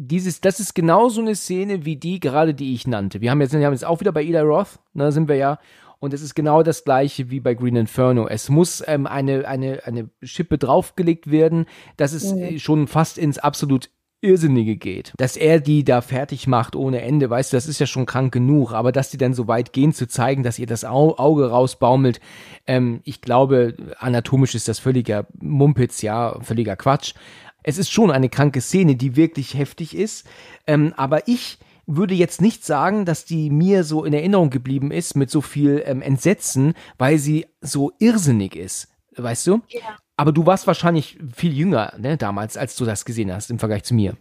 [0.00, 3.20] dieses, das ist genau so eine Szene wie die, gerade die ich nannte.
[3.20, 5.58] Wir haben jetzt, wir haben jetzt auch wieder bei Eli Roth, ne, sind wir ja.
[5.98, 8.26] Und es ist genau das gleiche wie bei Green Inferno.
[8.26, 11.66] Es muss ähm, eine, eine, eine Schippe draufgelegt werden.
[11.98, 12.58] Das ist mhm.
[12.58, 13.90] schon fast ins absolut
[14.22, 15.12] Irrsinnige geht.
[15.18, 18.32] Dass er die da fertig macht ohne Ende, weißt du, das ist ja schon krank
[18.32, 21.50] genug, aber dass die dann so weit gehen zu zeigen, dass ihr das Au Auge
[21.50, 22.20] rausbaumelt,
[22.66, 27.14] ähm, ich glaube, anatomisch ist das völliger Mumpitz, ja, völliger Quatsch.
[27.62, 30.26] Es ist schon eine kranke Szene, die wirklich heftig ist,
[30.66, 35.16] ähm, aber ich würde jetzt nicht sagen, dass die mir so in Erinnerung geblieben ist
[35.16, 39.60] mit so viel ähm, Entsetzen, weil sie so irrsinnig ist, weißt du?
[39.68, 39.96] Ja.
[40.16, 43.84] Aber du warst wahrscheinlich viel jünger, ne, damals, als du das gesehen hast, im Vergleich
[43.84, 44.16] zu mir.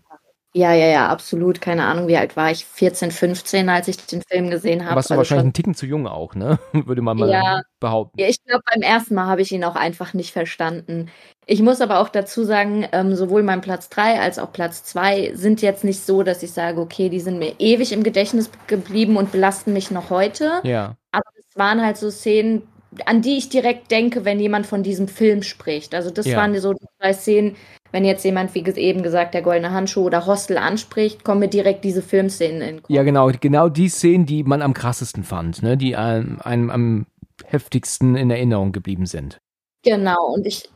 [0.54, 1.62] Ja, ja, ja, absolut.
[1.62, 2.66] Keine Ahnung, wie alt war ich?
[2.66, 4.96] 14, 15, als ich den Film gesehen habe.
[4.96, 6.58] Warst du also wahrscheinlich einen Ticken zu jung auch, ne?
[6.74, 8.20] Würde man mal ja, behaupten.
[8.20, 11.12] Ja, ich glaube, beim ersten Mal habe ich ihn auch einfach nicht verstanden.
[11.52, 15.32] Ich muss aber auch dazu sagen, ähm, sowohl mein Platz 3 als auch Platz 2
[15.34, 19.18] sind jetzt nicht so, dass ich sage, okay, die sind mir ewig im Gedächtnis geblieben
[19.18, 20.62] und belasten mich noch heute.
[20.62, 20.96] Ja.
[21.12, 22.68] Aber es waren halt so Szenen,
[23.08, 25.96] an die ich direkt denke, wenn jemand von diesem Film spricht.
[25.96, 26.38] Also das ja.
[26.38, 27.56] waren so die drei Szenen,
[27.92, 31.84] wenn jetzt jemand, wie eben gesagt, der goldene Handschuh oder Hostel anspricht, kommen mir direkt
[31.84, 32.92] diese Filmszenen in den Kopf.
[32.92, 35.78] Ja, genau, genau die Szenen, die man am krassesten fand, ne?
[35.78, 37.06] die einem, einem am
[37.46, 39.40] heftigsten in Erinnerung geblieben sind.
[39.84, 40.70] Genau, und ich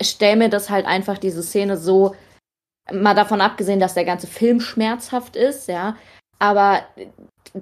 [0.00, 2.14] stelle mir das halt einfach, diese Szene so,
[2.92, 5.96] mal davon abgesehen, dass der ganze Film schmerzhaft ist, ja,
[6.38, 6.82] aber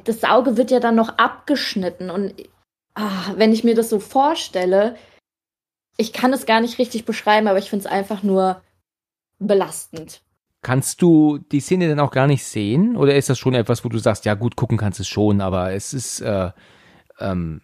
[0.04, 2.34] das Auge wird ja dann noch abgeschnitten und
[2.94, 4.96] ach, wenn ich mir das so vorstelle,
[5.96, 8.62] ich kann es gar nicht richtig beschreiben, aber ich finde es einfach nur
[9.38, 10.22] belastend.
[10.62, 12.96] Kannst du die Szene denn auch gar nicht sehen?
[12.96, 15.72] Oder ist das schon etwas, wo du sagst, ja gut, gucken kannst es schon, aber
[15.72, 16.50] es ist äh,
[17.18, 17.62] ähm,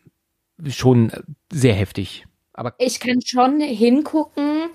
[0.69, 1.13] schon
[1.53, 2.27] sehr heftig.
[2.57, 4.71] Aber ich kann schon hingucken,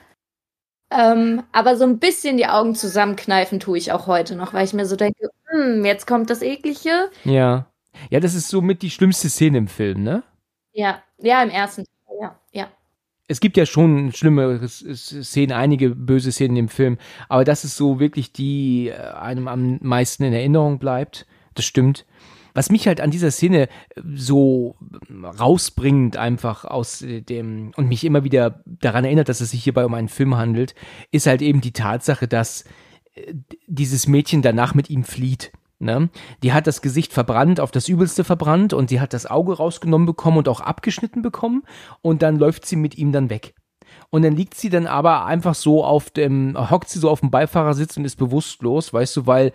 [0.92, 4.74] ähm, aber so ein bisschen die Augen zusammenkneifen tue ich auch heute noch, weil ich
[4.74, 7.10] mir so denke, hm, jetzt kommt das Eklige.
[7.24, 7.68] Ja.
[8.10, 10.24] Ja, das ist somit die schlimmste Szene im Film, ne?
[10.74, 12.68] Ja, ja, im ersten Teil, ja, ja.
[13.28, 16.98] Es gibt ja schon schlimme Szenen, einige böse Szenen im Film,
[17.30, 21.26] aber das ist so wirklich die äh, einem am meisten in Erinnerung bleibt.
[21.54, 22.06] Das stimmt.
[22.54, 24.76] Was mich halt an dieser Szene äh, so
[25.40, 29.94] rausbringt, einfach aus dem und mich immer wieder daran erinnert, dass es sich hierbei um
[29.94, 30.76] einen Film handelt,
[31.12, 32.66] ist halt eben die Tatsache, dass
[33.16, 33.34] äh,
[33.68, 35.52] dieses Mädchen danach mit ihm flieht.
[35.82, 36.10] Ne?
[36.44, 40.06] Die hat das Gesicht verbrannt, auf das Übelste verbrannt und die hat das Auge rausgenommen
[40.06, 41.64] bekommen und auch abgeschnitten bekommen
[42.04, 43.56] und dann läuft sie mit ihm dann weg.
[44.12, 47.32] Und dann liegt sie dann aber einfach so auf dem, hockt sie so auf dem
[47.32, 49.54] Beifahrersitz und ist bewusstlos, weißt du, weil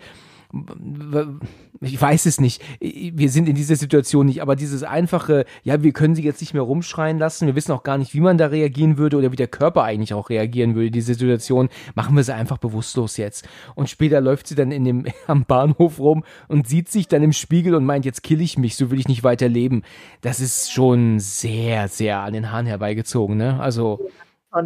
[1.81, 5.91] ich weiß es nicht, wir sind in dieser Situation nicht, aber dieses einfache, ja, wir
[5.91, 8.47] können sie jetzt nicht mehr rumschreien lassen, wir wissen auch gar nicht, wie man da
[8.47, 12.33] reagieren würde oder wie der Körper eigentlich auch reagieren würde, diese Situation, machen wir sie
[12.33, 13.47] einfach bewusstlos jetzt.
[13.75, 17.33] Und später läuft sie dann in dem, am Bahnhof rum und sieht sich dann im
[17.33, 19.83] Spiegel und meint, jetzt kill ich mich, so will ich nicht weiter leben.
[20.21, 23.59] Das ist schon sehr, sehr an den Haaren herbeigezogen, ne?
[23.59, 24.09] Also.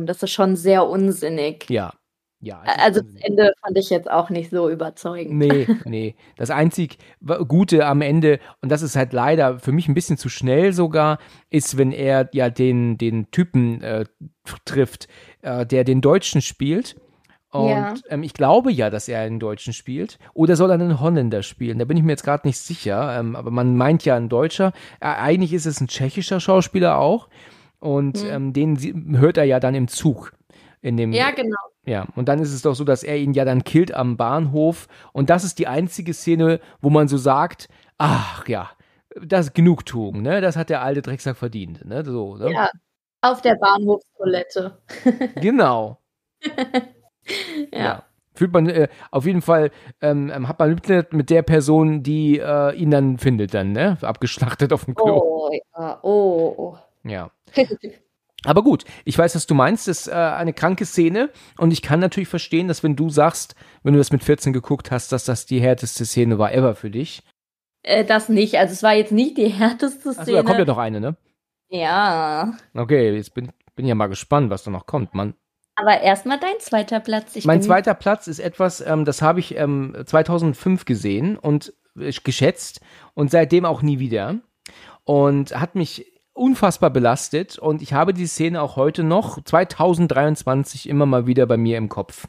[0.06, 1.70] Das ist schon sehr unsinnig.
[1.70, 1.92] Ja,
[2.42, 5.38] ja, also das Ende fand ich jetzt auch nicht so überzeugend.
[5.38, 6.16] Nee, nee.
[6.38, 6.98] Das einzig
[7.48, 11.20] Gute am Ende, und das ist halt leider für mich ein bisschen zu schnell sogar,
[11.52, 14.06] ist, wenn er ja den, den Typen äh,
[14.66, 15.08] trifft,
[15.44, 16.96] äh, der den Deutschen spielt.
[17.52, 17.94] Und ja.
[18.10, 20.18] ähm, ich glaube ja, dass er einen Deutschen spielt.
[20.34, 21.78] Oder soll er einen Holländer spielen?
[21.78, 23.20] Da bin ich mir jetzt gerade nicht sicher.
[23.20, 24.74] Ähm, aber man meint ja ein Deutscher.
[25.00, 27.30] Äh, eigentlich ist es ein tschechischer Schauspieler auch.
[27.80, 28.30] Und mhm.
[28.30, 30.34] ähm, den hört er ja dann im Zug.
[30.82, 31.58] In dem, ja, genau.
[31.86, 34.88] Ja, und dann ist es doch so, dass er ihn ja dann killt am Bahnhof.
[35.14, 38.70] Und das ist die einzige Szene, wo man so sagt, ach ja,
[39.20, 40.42] das ist Genugtuung, ne?
[40.42, 42.06] Das hat der alte Drecksack verdient, ne?
[42.06, 42.52] So, ne?
[42.52, 42.70] Ja,
[43.22, 44.78] auf der Bahnhofstoilette.
[45.42, 45.98] genau.
[47.72, 47.80] ja.
[47.80, 48.04] ja.
[48.34, 52.40] Fühlt man äh, auf jeden Fall, ähm, ähm hat man Mitleid mit der Person, die
[52.40, 53.98] äh, ihn dann findet, dann, ne?
[54.02, 55.18] Abgeschlachtet auf dem Klo.
[55.18, 56.54] Oh, ja, oh.
[56.58, 56.78] oh.
[57.04, 57.32] Ja.
[58.46, 61.82] Aber gut, ich weiß, was du meinst, das ist äh, eine kranke Szene und ich
[61.82, 65.26] kann natürlich verstehen, dass wenn du sagst, wenn du das mit 14 geguckt hast, dass
[65.26, 67.22] das die härteste Szene war ever für dich.
[67.84, 70.22] Äh, das nicht, also es war jetzt nicht die härteste Szene.
[70.22, 71.18] Achso, da kommt ja noch eine, ne?
[71.70, 72.54] Ja.
[72.74, 75.36] Okay, jetzt bin, bin ja mal gespannt, was da noch kommt, Mann.
[75.76, 77.36] Aber erstmal dein zweiter Platz.
[77.36, 82.12] Ich mein zweiter Platz ist etwas, ähm, das habe ich ähm, 2005 gesehen und äh,
[82.24, 82.82] geschätzt
[83.14, 84.40] und seitdem auch nie wieder.
[85.04, 86.11] Und hat mich
[86.42, 91.56] unfassbar belastet und ich habe die Szene auch heute noch 2023 immer mal wieder bei
[91.56, 92.28] mir im Kopf.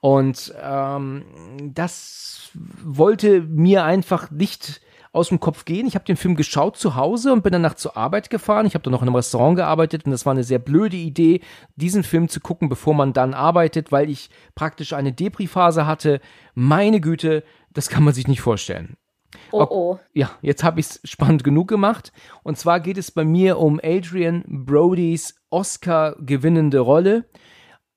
[0.00, 1.24] Und ähm,
[1.74, 4.80] das wollte mir einfach nicht
[5.12, 5.88] aus dem Kopf gehen.
[5.88, 8.64] Ich habe den Film geschaut zu Hause und bin danach zur Arbeit gefahren.
[8.64, 11.40] Ich habe dann noch in einem Restaurant gearbeitet und das war eine sehr blöde Idee,
[11.74, 16.20] diesen Film zu gucken, bevor man dann arbeitet, weil ich praktisch eine Depri-Phase hatte.
[16.54, 17.42] Meine Güte,
[17.72, 18.96] das kann man sich nicht vorstellen.
[19.52, 19.98] Oh oh.
[20.12, 22.12] Ja, jetzt habe ich es spannend genug gemacht.
[22.42, 27.28] Und zwar geht es bei mir um Adrian Brodys Oscar gewinnende Rolle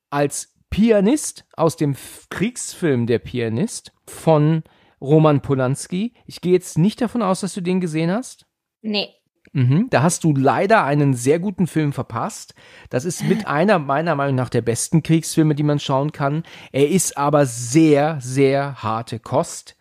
[0.09, 1.95] als Pianist aus dem
[2.29, 4.63] Kriegsfilm Der Pianist von
[5.01, 6.13] Roman Polanski.
[6.25, 8.45] Ich gehe jetzt nicht davon aus, dass du den gesehen hast.
[8.81, 9.09] Nee.
[9.53, 12.53] Mhm, da hast du leider einen sehr guten Film verpasst.
[12.89, 16.43] Das ist mit einer meiner Meinung nach der besten Kriegsfilme, die man schauen kann.
[16.71, 19.75] Er ist aber sehr, sehr harte Kost.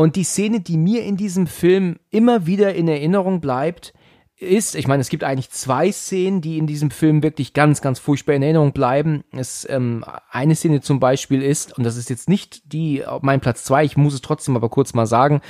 [0.00, 3.92] Und die Szene, die mir in diesem Film immer wieder in Erinnerung bleibt,
[4.38, 7.98] ist, ich meine, es gibt eigentlich zwei Szenen, die in diesem Film wirklich ganz, ganz
[7.98, 9.24] furchtbar in Erinnerung bleiben.
[9.30, 13.62] Es, ähm, eine Szene zum Beispiel ist, und das ist jetzt nicht die meinem Platz
[13.64, 15.42] zwei, ich muss es trotzdem aber kurz mal sagen,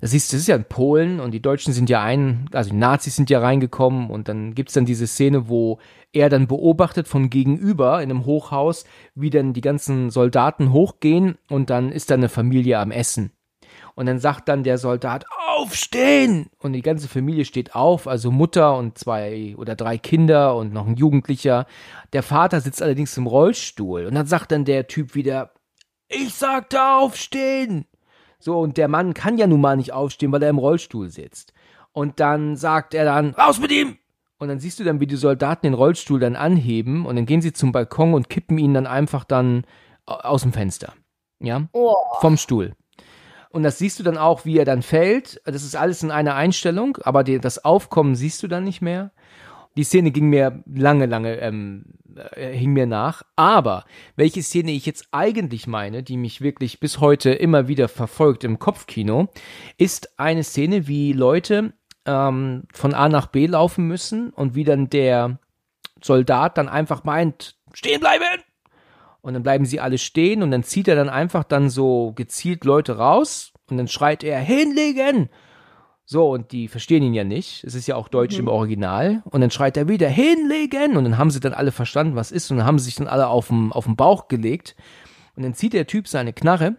[0.00, 2.76] das ist, das ist ja in Polen und die Deutschen sind ja ein, also die
[2.76, 5.80] Nazis sind ja reingekommen und dann gibt's dann diese Szene, wo
[6.14, 11.68] er dann beobachtet von gegenüber in einem Hochhaus, wie dann die ganzen Soldaten hochgehen und
[11.68, 13.32] dann ist da eine Familie am Essen.
[13.96, 16.50] Und dann sagt dann der Soldat, aufstehen!
[16.58, 20.86] Und die ganze Familie steht auf, also Mutter und zwei oder drei Kinder und noch
[20.86, 21.66] ein Jugendlicher.
[22.12, 24.04] Der Vater sitzt allerdings im Rollstuhl.
[24.06, 25.52] Und dann sagt dann der Typ wieder,
[26.08, 27.86] ich sagte aufstehen!
[28.38, 31.52] So, und der Mann kann ja nun mal nicht aufstehen, weil er im Rollstuhl sitzt.
[31.92, 33.96] Und dann sagt er dann, raus mit ihm!
[34.38, 37.40] Und dann siehst du dann, wie die Soldaten den Rollstuhl dann anheben und dann gehen
[37.40, 39.64] sie zum Balkon und kippen ihn dann einfach dann
[40.04, 40.92] au- aus dem Fenster.
[41.40, 41.62] Ja?
[41.72, 41.94] Oh.
[42.20, 42.74] Vom Stuhl.
[43.56, 45.40] Und das siehst du dann auch, wie er dann fällt.
[45.46, 49.12] Das ist alles in einer Einstellung, aber die, das Aufkommen siehst du dann nicht mehr.
[49.78, 51.86] Die Szene ging mir lange, lange, ähm,
[52.32, 53.22] äh, hing mir nach.
[53.34, 58.44] Aber welche Szene ich jetzt eigentlich meine, die mich wirklich bis heute immer wieder verfolgt
[58.44, 59.28] im Kopfkino,
[59.78, 61.72] ist eine Szene, wie Leute
[62.04, 65.38] ähm, von A nach B laufen müssen und wie dann der
[66.02, 68.42] Soldat dann einfach meint, stehen bleiben!
[69.26, 72.64] Und dann bleiben sie alle stehen und dann zieht er dann einfach dann so gezielt
[72.64, 75.30] Leute raus und dann schreit er, hinlegen!
[76.04, 77.64] So, und die verstehen ihn ja nicht.
[77.64, 79.24] Es ist ja auch Deutsch im Original.
[79.24, 80.96] Und dann schreit er wieder, hinlegen!
[80.96, 82.52] Und dann haben sie dann alle verstanden, was ist.
[82.52, 84.76] Und dann haben sie sich dann alle auf den, auf den Bauch gelegt.
[85.34, 86.76] Und dann zieht der Typ seine Knarre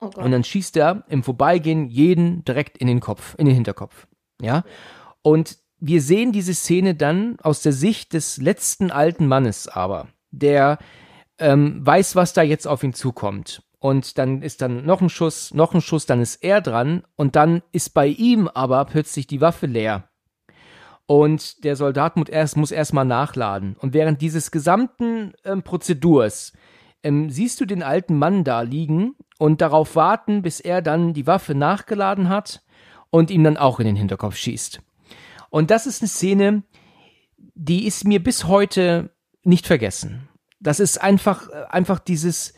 [0.00, 4.08] Oh und dann schießt er im Vorbeigehen jeden direkt in den Kopf, in den Hinterkopf.
[4.42, 4.64] Ja.
[5.22, 10.78] Und wir sehen diese Szene dann aus der Sicht des letzten alten Mannes aber, der
[11.38, 13.62] ähm, weiß, was da jetzt auf ihn zukommt.
[13.80, 17.36] Und dann ist dann noch ein Schuss, noch ein Schuss, dann ist er dran und
[17.36, 20.08] dann ist bei ihm aber plötzlich die Waffe leer.
[21.06, 23.76] Und der Soldat muss erst, muss nachladen.
[23.78, 26.52] Und während dieses gesamten ähm, Prozedurs
[27.02, 31.26] ähm, siehst du den alten Mann da liegen und darauf warten, bis er dann die
[31.26, 32.62] Waffe nachgeladen hat
[33.10, 34.80] und ihm dann auch in den Hinterkopf schießt.
[35.50, 36.62] Und das ist eine Szene,
[37.54, 39.10] die ist mir bis heute
[39.44, 40.27] nicht vergessen.
[40.60, 42.54] Das ist einfach, einfach dieses,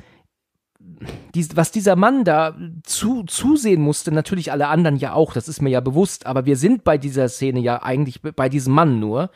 [1.34, 5.60] dies, was dieser Mann da zu, zusehen musste, natürlich alle anderen ja auch, das ist
[5.60, 9.30] mir ja bewusst, aber wir sind bei dieser Szene ja eigentlich bei diesem Mann nur.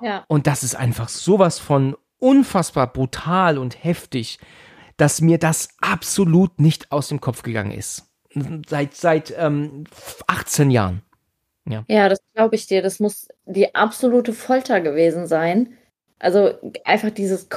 [0.00, 0.24] ja.
[0.28, 4.38] Und das ist einfach sowas von unfassbar brutal und heftig,
[4.96, 8.06] dass mir das absolut nicht aus dem Kopf gegangen ist.
[8.66, 9.84] Seit, seit ähm,
[10.26, 11.02] 18 Jahren.
[11.88, 12.82] Ja, das glaube ich dir.
[12.82, 15.74] Das muss die absolute Folter gewesen sein.
[16.18, 17.48] Also einfach dieses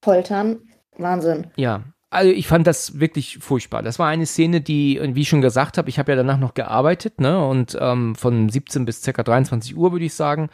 [0.00, 0.60] Kopffoltern.
[0.96, 1.46] Wahnsinn.
[1.56, 1.84] Ja.
[2.12, 3.82] Also ich fand das wirklich furchtbar.
[3.82, 6.54] Das war eine Szene, die, wie ich schon gesagt habe, ich habe ja danach noch
[6.54, 7.46] gearbeitet, ne?
[7.46, 10.48] Und ähm, von 17 bis circa 23 Uhr, würde ich sagen.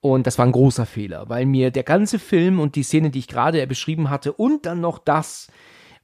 [0.00, 3.18] Und das war ein großer Fehler, weil mir der ganze Film und die Szene, die
[3.18, 5.48] ich gerade beschrieben hatte, und dann noch das,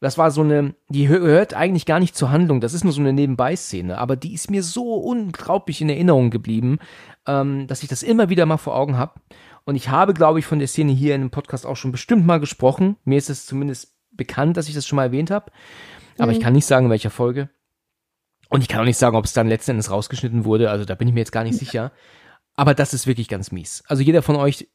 [0.00, 2.92] das war so eine, die hö- hört eigentlich gar nicht zur Handlung, das ist nur
[2.92, 6.78] so eine Nebenbei-Szene, aber die ist mir so unglaublich in Erinnerung geblieben,
[7.26, 9.14] ähm, dass ich das immer wieder mal vor Augen habe.
[9.68, 12.24] Und ich habe, glaube ich, von der Szene hier in dem Podcast auch schon bestimmt
[12.24, 12.96] mal gesprochen.
[13.04, 15.52] Mir ist es zumindest bekannt, dass ich das schon mal erwähnt habe.
[16.16, 17.50] Aber ich kann nicht sagen, in welcher Folge.
[18.48, 20.70] Und ich kann auch nicht sagen, ob es dann letzten Endes rausgeschnitten wurde.
[20.70, 21.92] Also da bin ich mir jetzt gar nicht sicher.
[22.56, 23.84] Aber das ist wirklich ganz mies.
[23.88, 24.68] Also jeder von euch,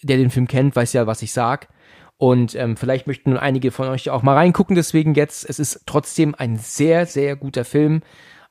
[0.00, 1.68] der den Film kennt, weiß ja, was ich sag.
[2.16, 4.76] Und ähm, vielleicht möchten einige von euch auch mal reingucken.
[4.76, 8.00] Deswegen jetzt, es ist trotzdem ein sehr, sehr guter Film.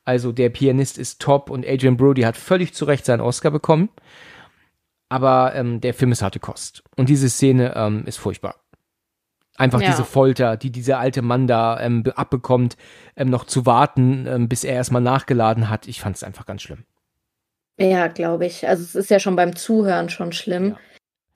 [0.04, 3.88] Also der Pianist ist top und Adrian Brody hat völlig zu Recht seinen Oscar bekommen.
[5.08, 6.82] Aber ähm, der Film ist harte Kost.
[6.96, 8.56] Und diese Szene ähm, ist furchtbar.
[9.56, 9.90] Einfach Ja.
[9.90, 12.76] diese Folter, die dieser alte Mann da ähm, be- abbekommt,
[13.16, 15.88] ähm, noch zu warten, ähm, bis er erstmal nachgeladen hat.
[15.88, 16.84] Ich fand es einfach ganz schlimm.
[17.80, 18.68] Ja, glaube ich.
[18.68, 20.70] Also es ist ja schon beim Zuhören schon schlimm.
[20.70, 20.76] Ja.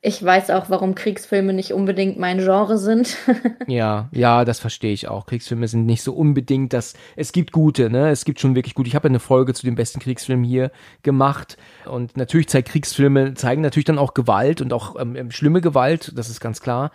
[0.04, 3.16] Ich weiß auch, warum Kriegsfilme nicht unbedingt mein Genre sind.
[3.68, 5.26] Ja, ja, das verstehe ich auch.
[5.26, 6.94] Kriegsfilme sind nicht so unbedingt das.
[7.14, 8.10] Es gibt gute, ne?
[8.10, 8.88] Es gibt schon wirklich gute.
[8.88, 10.72] Ich habe eine Folge zu den besten Kriegsfilmen hier
[11.04, 11.56] gemacht.
[11.86, 16.12] Und natürlich zeigt Kriegsfilme, zeigen natürlich dann auch Gewalt und auch ähm, ähm, schlimme Gewalt,
[16.16, 16.90] das ist ganz klar.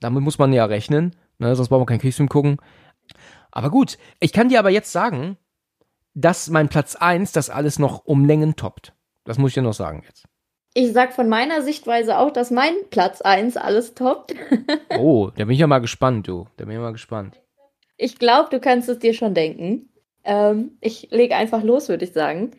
[0.00, 1.56] Damit muss man ja rechnen, ne?
[1.56, 2.58] Sonst brauchen wir keinen Kriegsfilm gucken.
[3.50, 5.38] Aber gut, ich kann dir aber jetzt sagen,
[6.12, 8.92] dass mein Platz eins das alles noch um Längen toppt.
[9.24, 10.28] Das muss ich dir noch sagen jetzt.
[10.74, 14.34] Ich sag von meiner Sichtweise auch, dass mein Platz 1 alles toppt.
[14.98, 16.46] oh, da bin ich ja mal gespannt, du.
[16.56, 17.40] Da bin ich mal gespannt.
[17.98, 19.90] Ich glaube, du kannst es dir schon denken.
[20.24, 22.52] Ähm, ich lege einfach los, würde ich sagen.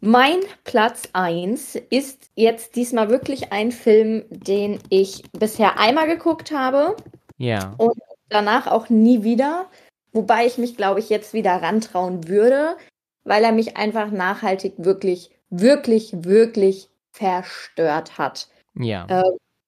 [0.00, 6.96] Mein Platz 1 ist jetzt diesmal wirklich ein Film, den ich bisher einmal geguckt habe.
[7.38, 7.74] Ja.
[7.76, 9.66] Und danach auch nie wieder.
[10.12, 12.76] Wobei ich mich, glaube ich, jetzt wieder rantrauen würde,
[13.24, 18.48] weil er mich einfach nachhaltig wirklich, wirklich, wirklich verstört hat.
[18.74, 19.06] Ja.
[19.06, 19.22] Äh,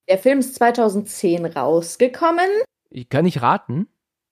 [0.08, 2.48] der Film ist 2010 rausgekommen.
[2.90, 3.88] Ich kann nicht raten.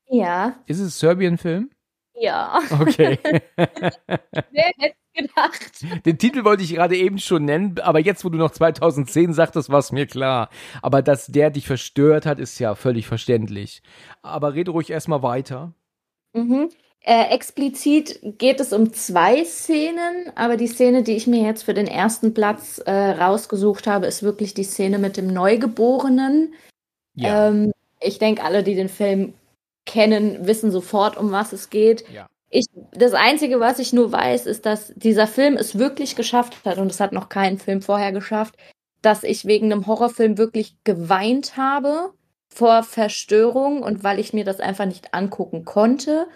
[0.08, 0.56] Ja.
[0.66, 1.70] Ist es ein Serbien-Film?
[2.14, 2.60] Ja.
[2.80, 3.18] Okay.
[3.56, 6.04] Wer hätte gedacht?
[6.04, 9.70] Den Titel wollte ich gerade eben schon nennen, aber jetzt, wo du noch 2010 sagtest,
[9.70, 10.50] war es mir klar.
[10.82, 13.82] Aber dass der dich verstört hat, ist ja völlig verständlich.
[14.22, 15.72] Aber rede ruhig erstmal weiter.
[16.32, 16.70] Mhm.
[17.02, 21.72] Äh, explizit geht es um zwei Szenen, aber die Szene, die ich mir jetzt für
[21.72, 26.52] den ersten Platz äh, rausgesucht habe, ist wirklich die Szene mit dem Neugeborenen.
[27.14, 27.48] Ja.
[27.48, 29.32] Ähm, ich denke, alle, die den Film
[29.86, 32.04] kennen, wissen sofort, um was es geht.
[32.10, 32.26] ja.
[32.52, 36.78] Ich, das Einzige, was ich nur weiß, ist, dass dieser Film es wirklich geschafft hat,
[36.78, 38.56] und es hat noch kein Film vorher geschafft,
[39.02, 42.12] dass ich wegen einem Horrorfilm wirklich geweint habe
[42.52, 46.26] vor Verstörung und weil ich mir das einfach nicht angucken konnte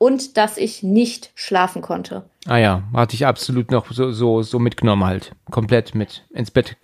[0.00, 2.24] und dass ich nicht schlafen konnte.
[2.46, 5.32] Ah ja, hatte ich absolut noch so, so, so mitgenommen halt.
[5.50, 6.76] Komplett mit ins Bett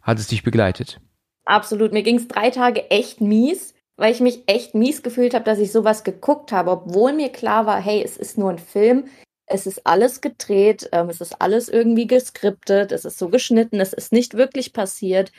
[0.00, 1.00] hat es dich begleitet.
[1.44, 1.92] Absolut.
[1.92, 5.58] Mir ging es drei Tage echt mies, weil ich mich echt mies gefühlt habe, dass
[5.58, 9.06] ich sowas geguckt habe, obwohl mir klar war, hey, es ist nur ein Film,
[9.46, 13.92] es ist alles gedreht, ähm, es ist alles irgendwie geskriptet, es ist so geschnitten, es
[13.92, 15.32] ist nicht wirklich passiert.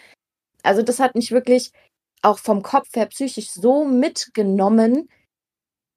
[0.62, 1.72] Also das hat mich wirklich
[2.22, 5.08] auch vom Kopf her psychisch so mitgenommen,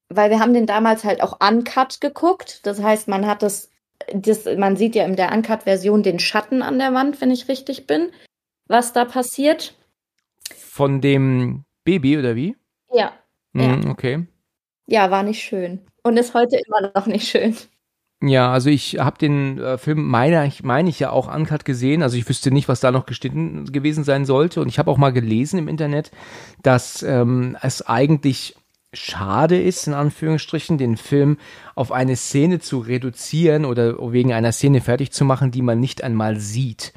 [0.08, 2.60] weil wir haben den damals halt auch uncut geguckt.
[2.64, 3.70] Das heißt, man hat das,
[4.12, 7.86] das man sieht ja in der Uncut-Version den Schatten an der Wand, wenn ich richtig
[7.86, 8.10] bin,
[8.68, 9.74] was da passiert.
[10.54, 12.56] Von dem Baby oder wie?
[12.92, 13.12] Ja,
[13.54, 13.76] Ja.
[13.76, 14.26] Mhm, okay.
[14.86, 15.80] ja, war nicht schön.
[16.02, 17.56] Und ist heute immer noch nicht schön.
[18.22, 22.02] Ja, also ich habe den äh, Film meine ich meine ich ja auch uncut gesehen.
[22.02, 24.60] Also ich wüsste nicht, was da noch geschnitten gewesen sein sollte.
[24.62, 26.12] Und ich habe auch mal gelesen im Internet,
[26.62, 28.56] dass ähm, es eigentlich
[28.96, 31.38] schade ist, in Anführungsstrichen, den Film
[31.74, 36.02] auf eine Szene zu reduzieren oder wegen einer Szene fertig zu machen, die man nicht
[36.02, 36.92] einmal sieht.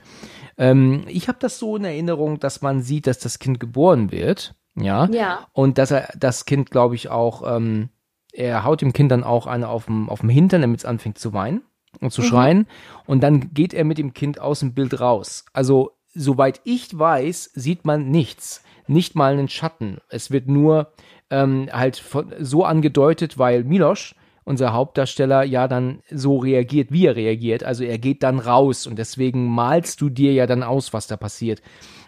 [0.57, 4.55] Ähm, ich habe das so in Erinnerung, dass man sieht, dass das Kind geboren wird.
[4.75, 5.05] Ja.
[5.12, 5.47] Ja.
[5.53, 7.89] Und dass er das Kind, glaube ich, auch, ähm,
[8.31, 11.17] er haut dem Kind dann auch eine auf dem, auf dem Hintern, damit es anfängt
[11.17, 11.62] zu weinen
[11.99, 12.25] und zu Mhm.
[12.25, 12.67] schreien.
[13.05, 15.45] Und dann geht er mit dem Kind aus dem Bild raus.
[15.53, 18.63] Also, soweit ich weiß, sieht man nichts.
[18.88, 19.99] Nicht mal einen Schatten.
[20.09, 20.91] Es wird nur
[21.29, 27.15] ähm, halt von, so angedeutet, weil Milosch, unser Hauptdarsteller, ja dann so reagiert, wie er
[27.15, 27.63] reagiert.
[27.63, 31.17] Also er geht dann raus und deswegen malst du dir ja dann aus, was da
[31.17, 31.61] passiert.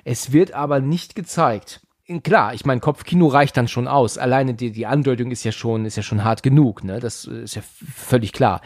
[0.04, 1.82] Es wird aber nicht gezeigt.
[2.24, 4.18] Klar, ich meine, Kopfkino reicht dann schon aus.
[4.18, 7.00] Alleine die, die Andeutung ist ja schon, ist ja schon hart genug, ne?
[7.00, 8.62] Das ist ja völlig klar.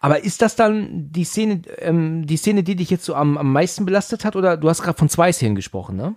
[0.00, 3.52] Aber ist das dann die Szene, ähm, die Szene, die dich jetzt so am, am
[3.52, 4.36] meisten belastet hat?
[4.36, 6.14] Oder du hast gerade von zwei Szenen gesprochen, ne?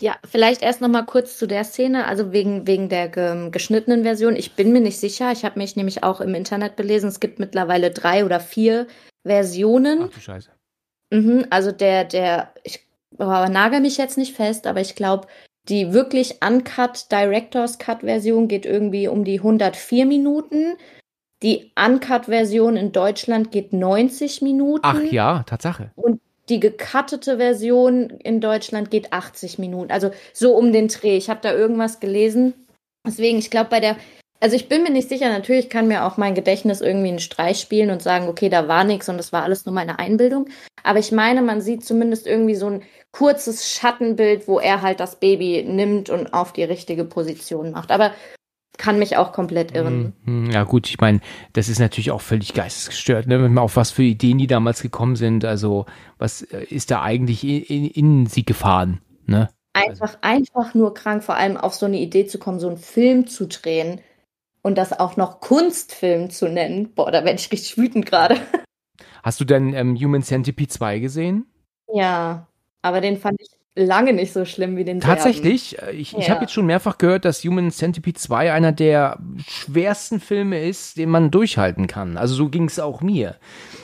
[0.00, 4.02] Ja, vielleicht erst noch mal kurz zu der Szene, also wegen, wegen der ge geschnittenen
[4.02, 4.34] Version.
[4.34, 5.30] Ich bin mir nicht sicher.
[5.30, 7.08] Ich habe mich nämlich auch im Internet belesen.
[7.08, 8.86] Es gibt mittlerweile drei oder vier
[9.24, 10.02] Versionen.
[10.02, 10.50] Ach du Scheiße.
[11.10, 12.80] Mhm, also der, der, ich
[13.18, 15.28] oh, nagel mich jetzt nicht fest, aber ich glaube,
[15.68, 20.76] die wirklich uncut Directors Cut Version geht irgendwie um die 104 Minuten.
[21.42, 24.82] Die uncut Version in Deutschland geht 90 Minuten.
[24.82, 25.92] Ach ja, Tatsache.
[25.94, 29.90] Und die gecuttete Version in Deutschland geht 80 Minuten.
[29.90, 31.16] Also so um den Dreh.
[31.16, 32.54] Ich habe da irgendwas gelesen.
[33.06, 33.96] Deswegen, ich glaube, bei der.
[34.40, 37.60] Also ich bin mir nicht sicher, natürlich kann mir auch mein Gedächtnis irgendwie einen Streich
[37.60, 40.48] spielen und sagen, okay, da war nichts und das war alles nur meine Einbildung.
[40.82, 45.18] Aber ich meine, man sieht zumindest irgendwie so ein kurzes Schattenbild, wo er halt das
[45.18, 47.90] Baby nimmt und auf die richtige Position macht.
[47.90, 48.12] Aber
[48.78, 50.12] kann mich auch komplett irren.
[50.24, 51.20] Hm, Ja gut, ich meine,
[51.52, 53.42] das ist natürlich auch völlig geistesgestört, ne?
[53.42, 55.44] Wenn man auf was für Ideen die damals gekommen sind.
[55.44, 55.86] Also
[56.18, 59.48] was äh, ist da eigentlich in, in, in sie gefahren, ne?
[59.72, 63.26] Einfach, einfach nur krank, vor allem auf so eine Idee zu kommen, so einen Film
[63.26, 64.00] zu drehen
[64.62, 66.94] und das auch noch Kunstfilm zu nennen.
[66.94, 68.36] Boah, da werde ich richtig wütend gerade.
[69.24, 71.46] Hast du denn ähm, Human Centipede 2 gesehen?
[71.92, 72.46] Ja,
[72.82, 75.16] aber den fand ich lange nicht so schlimm wie den Serben.
[75.16, 76.34] Tatsächlich, äh, ich, ich Ja.
[76.34, 81.08] habe jetzt schon mehrfach gehört, dass Human Centipede 2 einer der schwersten Filme ist, den
[81.10, 82.16] man durchhalten kann.
[82.16, 83.36] Also so ging es auch mir.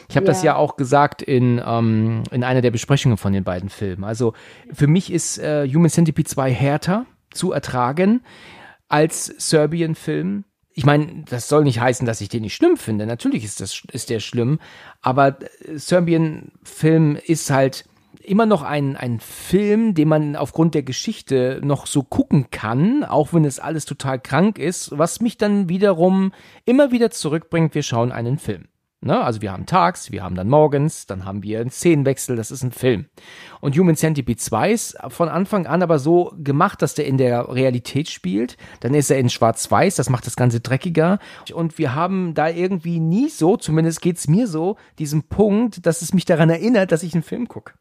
[0.09, 0.53] Ich habe das Ja.
[0.53, 4.05] ja auch gesagt in, ähm, in einer der Besprechungen von den beiden Filmen.
[4.05, 4.33] Also
[4.73, 8.23] für mich ist äh, Human Centipede 2 härter zu ertragen
[8.89, 10.45] als Serbien-Film.
[10.73, 13.07] Ich meine, das soll nicht heißen, dass ich den nicht schlimm finde.
[13.07, 14.61] Natürlich ist das ist der schlimm,
[15.03, 17.85] aber äh, Serbien-Film ist halt
[18.31, 23.33] immer noch ein, ein Film, den man aufgrund der Geschichte noch so gucken kann, auch
[23.33, 26.33] wenn es alles total krank ist, was mich dann wiederum
[26.65, 28.69] immer wieder zurückbringt, wir schauen einen Film.
[29.03, 29.19] Ne?
[29.19, 32.63] Also wir haben tags, wir haben dann morgens, dann haben wir einen Szenenwechsel, das ist
[32.63, 33.07] ein Film.
[33.61, 37.53] Und Human Centipede 2 ist von Anfang an aber so gemacht, dass der in der
[37.53, 38.59] Realität spielt.
[38.81, 41.19] Dann ist er in Schwarz-Weiß, das macht das Ganze dreckiger.
[41.53, 46.15] Und wir haben da irgendwie nie so, zumindest geht's mir so, diesen Punkt, dass es
[46.15, 47.73] mich daran erinnert, dass ich einen Film gucke.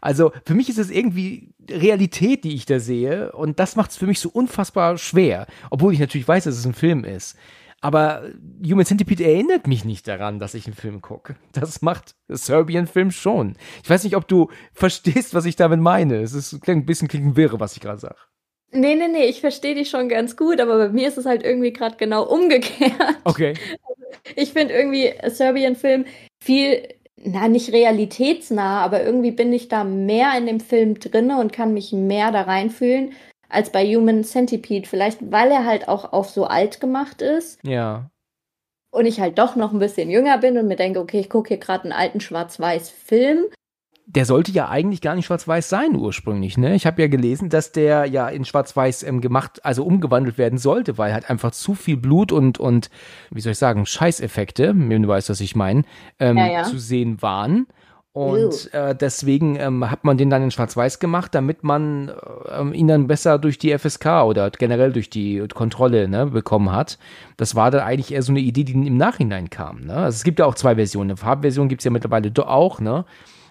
[0.00, 3.32] Also für mich ist es irgendwie Realität, die ich da sehe.
[3.32, 5.46] Und das macht es für mich so unfassbar schwer.
[5.70, 7.36] Obwohl ich natürlich weiß, dass es ein Film ist.
[7.80, 8.24] Aber
[8.64, 11.36] Human Centipede erinnert mich nicht daran, dass ich einen Film gucke.
[11.52, 13.54] Das macht Serbian-Film schon.
[13.84, 16.20] Ich weiß nicht, ob du verstehst, was ich damit meine.
[16.20, 18.16] Es ist ein bisschen klingt wirre, was ich gerade sage.
[18.70, 21.42] Nee, nee, nee, ich verstehe dich schon ganz gut, aber bei mir ist es halt
[21.42, 22.92] irgendwie gerade genau umgekehrt.
[23.24, 23.54] Okay.
[24.36, 26.04] Ich finde irgendwie Serbian-Film
[26.42, 26.82] viel
[27.24, 31.74] na, nicht realitätsnah, aber irgendwie bin ich da mehr in dem Film drinne und kann
[31.74, 33.12] mich mehr da reinfühlen
[33.48, 34.88] als bei Human Centipede.
[34.88, 37.58] Vielleicht, weil er halt auch auf so alt gemacht ist.
[37.64, 38.10] Ja.
[38.90, 41.48] Und ich halt doch noch ein bisschen jünger bin und mir denke, okay, ich gucke
[41.48, 43.46] hier gerade einen alten Schwarz-Weiß-Film
[44.10, 46.74] der sollte ja eigentlich gar nicht schwarz-weiß sein ursprünglich, ne?
[46.74, 50.96] Ich habe ja gelesen, dass der ja in schwarz-weiß ähm, gemacht, also umgewandelt werden sollte,
[50.96, 52.88] weil halt einfach zu viel Blut und und
[53.30, 55.82] wie soll ich sagen, Scheißeffekte, wenn du weißt, was ich meine,
[56.18, 56.62] ähm, ja, ja.
[56.64, 57.66] zu sehen waren.
[58.14, 62.10] Und äh, deswegen ähm, hat man den dann in Schwarz-Weiß gemacht, damit man
[62.50, 66.98] ähm, ihn dann besser durch die FSK oder generell durch die Kontrolle ne, bekommen hat.
[67.36, 69.82] Das war dann eigentlich eher so eine Idee, die im Nachhinein kam.
[69.82, 69.94] Ne?
[69.94, 71.10] Also es gibt ja auch zwei Versionen.
[71.10, 73.04] Eine Farbversion gibt es ja mittlerweile auch, ne?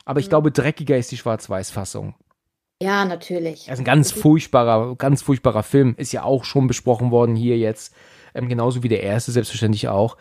[0.08, 0.30] Aber ich mhm.
[0.30, 2.16] glaube, dreckiger ist die Schwarz-Weiß-Fassung.
[2.82, 3.66] Ja, natürlich.
[3.66, 5.95] Das ist ein ganz furchtbarer, ganz furchtbarer Film.
[5.97, 7.93] Ist ja auch schon besprochen worden hier jetzt.
[8.34, 10.16] Ähm, genauso wie der erste, selbstverständlich auch.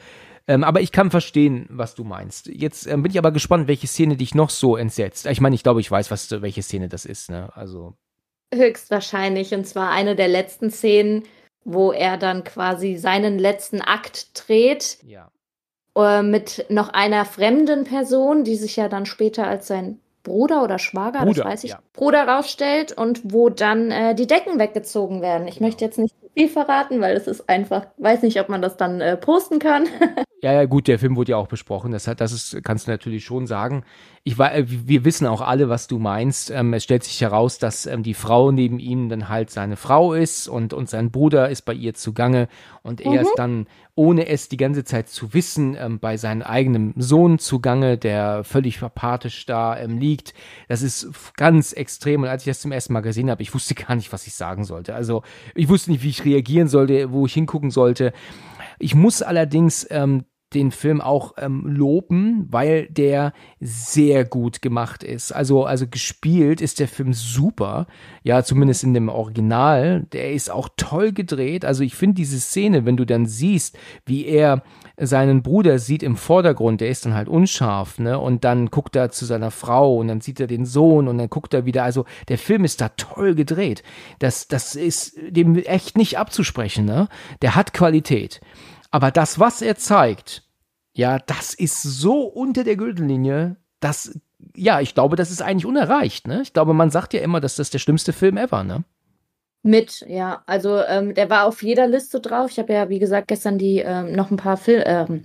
[0.48, 2.48] Ähm, aber ich kann verstehen, was du meinst.
[2.48, 5.26] Jetzt ähm, bin ich aber gespannt, welche Szene dich noch so entsetzt.
[5.26, 7.30] Ich meine, ich glaube, ich weiß, was, welche Szene das ist.
[7.30, 7.50] Ne?
[7.54, 7.94] Also.
[8.52, 9.54] Höchstwahrscheinlich.
[9.54, 11.22] Und zwar eine der letzten Szenen,
[11.64, 14.98] wo er dann quasi seinen letzten Akt dreht.
[15.04, 15.30] Ja.
[15.96, 20.78] Äh, mit noch einer fremden Person, die sich ja dann später als sein Bruder oder
[20.78, 21.78] Schwager, Bruder, das weiß ich, ja.
[21.94, 25.46] Bruder rausstellt und wo dann äh, die Decken weggezogen werden.
[25.48, 25.68] Ich genau.
[25.68, 29.00] möchte jetzt nicht viel verraten, weil es ist einfach, weiß nicht, ob man das dann
[29.00, 29.86] äh, posten kann.
[30.42, 31.92] ja, ja, gut, der Film wurde ja auch besprochen.
[31.92, 33.84] Das, hat, das ist, kannst du natürlich schon sagen.
[34.26, 36.50] Ich war, äh, wir wissen auch alle, was du meinst.
[36.50, 40.14] Ähm, es stellt sich heraus, dass ähm, die Frau neben ihm dann halt seine Frau
[40.14, 42.48] ist und, und sein Bruder ist bei ihr zugange
[42.82, 43.18] und er mhm.
[43.18, 47.98] ist dann ohne es die ganze Zeit zu wissen, ähm, bei seinem eigenen Sohn zugange,
[47.98, 50.34] der völlig apathisch da ähm, liegt.
[50.66, 52.24] Das ist ganz extrem.
[52.24, 54.34] Und als ich das zum ersten Mal gesehen habe, ich wusste gar nicht, was ich
[54.34, 54.96] sagen sollte.
[54.96, 55.22] Also
[55.54, 58.12] ich wusste nicht, wie ich reagieren sollte, wo ich hingucken sollte.
[58.80, 60.24] Ich muss allerdings ähm,
[60.56, 65.32] den Film auch ähm, loben, weil der sehr gut gemacht ist.
[65.32, 67.86] Also, also gespielt ist der Film super.
[68.22, 70.06] Ja, zumindest in dem Original.
[70.12, 71.64] Der ist auch toll gedreht.
[71.64, 74.62] Also ich finde diese Szene, wenn du dann siehst, wie er
[74.96, 78.18] seinen Bruder sieht im Vordergrund, der ist dann halt unscharf, ne?
[78.18, 81.28] Und dann guckt er zu seiner Frau und dann sieht er den Sohn und dann
[81.28, 81.84] guckt er wieder.
[81.84, 83.82] Also der Film ist da toll gedreht.
[84.18, 87.08] Das, das ist dem echt nicht abzusprechen, ne?
[87.42, 88.40] Der hat Qualität.
[88.90, 90.45] Aber das, was er zeigt,
[90.96, 94.18] ja, das ist so unter der Gürtellinie, dass,
[94.56, 96.40] ja, ich glaube, das ist eigentlich unerreicht, ne?
[96.40, 98.82] Ich glaube, man sagt ja immer, dass das der schlimmste Film ever, ne?
[99.62, 100.42] Mit, ja.
[100.46, 102.50] Also, ähm, der war auf jeder Liste drauf.
[102.50, 105.24] Ich habe ja, wie gesagt, gestern die ähm, noch ein paar Fil ähm,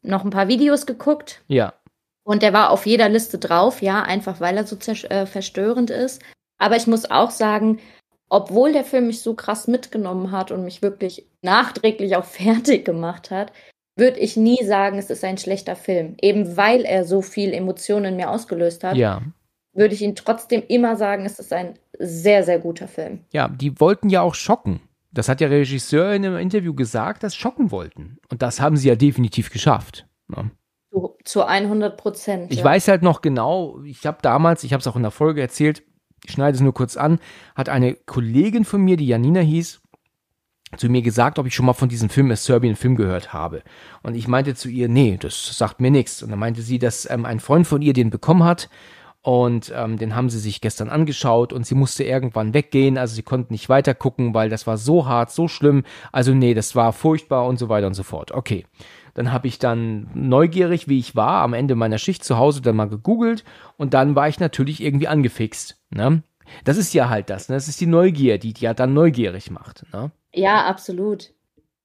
[0.00, 1.42] noch ein paar Videos geguckt.
[1.48, 1.74] Ja.
[2.24, 6.22] Und der war auf jeder Liste drauf, ja, einfach weil er so äh, verstörend ist.
[6.56, 7.78] Aber ich muss auch sagen,
[8.30, 13.30] obwohl der Film mich so krass mitgenommen hat und mich wirklich nachträglich auch fertig gemacht
[13.30, 13.52] hat,
[13.98, 16.16] würde ich nie sagen, es ist ein schlechter Film.
[16.20, 18.96] Eben weil er so viel Emotionen in mir ausgelöst hat.
[18.96, 19.22] Ja.
[19.74, 23.20] Würde ich ihn trotzdem immer sagen, es ist ein sehr, sehr guter Film.
[23.32, 24.80] Ja, die wollten ja auch schocken.
[25.12, 28.18] Das hat der Regisseur in einem Interview gesagt, dass schocken wollten.
[28.30, 30.06] Und das haben sie ja definitiv geschafft.
[30.28, 30.50] Ne?
[30.90, 32.52] Zu, zu 100 Prozent.
[32.52, 32.64] Ich ja.
[32.64, 35.82] weiß halt noch genau, ich habe damals, ich habe es auch in der Folge erzählt,
[36.24, 37.20] ich schneide es nur kurz an,
[37.54, 39.80] hat eine Kollegin von mir, die Janina hieß,
[40.76, 43.62] zu mir gesagt, ob ich schon mal von diesem Film, A Serbian Film gehört habe.
[44.02, 46.22] Und ich meinte zu ihr, nee, das sagt mir nichts.
[46.22, 48.68] Und dann meinte sie, dass ähm, ein Freund von ihr den bekommen hat.
[49.22, 52.96] Und ähm, den haben sie sich gestern angeschaut und sie musste irgendwann weggehen.
[52.96, 55.82] Also sie konnten nicht weiter gucken, weil das war so hart, so schlimm.
[56.12, 58.32] Also nee, das war furchtbar und so weiter und so fort.
[58.32, 58.66] Okay.
[59.14, 62.76] Dann habe ich dann neugierig, wie ich war, am Ende meiner Schicht zu Hause dann
[62.76, 63.42] mal gegoogelt
[63.76, 65.82] und dann war ich natürlich irgendwie angefixt.
[65.90, 66.22] Ne?
[66.62, 67.56] Das ist ja halt das, ne?
[67.56, 69.84] Das ist die Neugier, die die ja dann neugierig macht.
[69.92, 70.12] Ne?
[70.32, 71.32] Ja, absolut.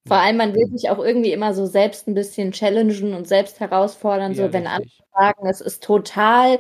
[0.05, 3.59] Vor allem, man will sich auch irgendwie immer so selbst ein bisschen challengen und selbst
[3.61, 6.59] herausfordern, Ja, so wenn andere sagen, es ist total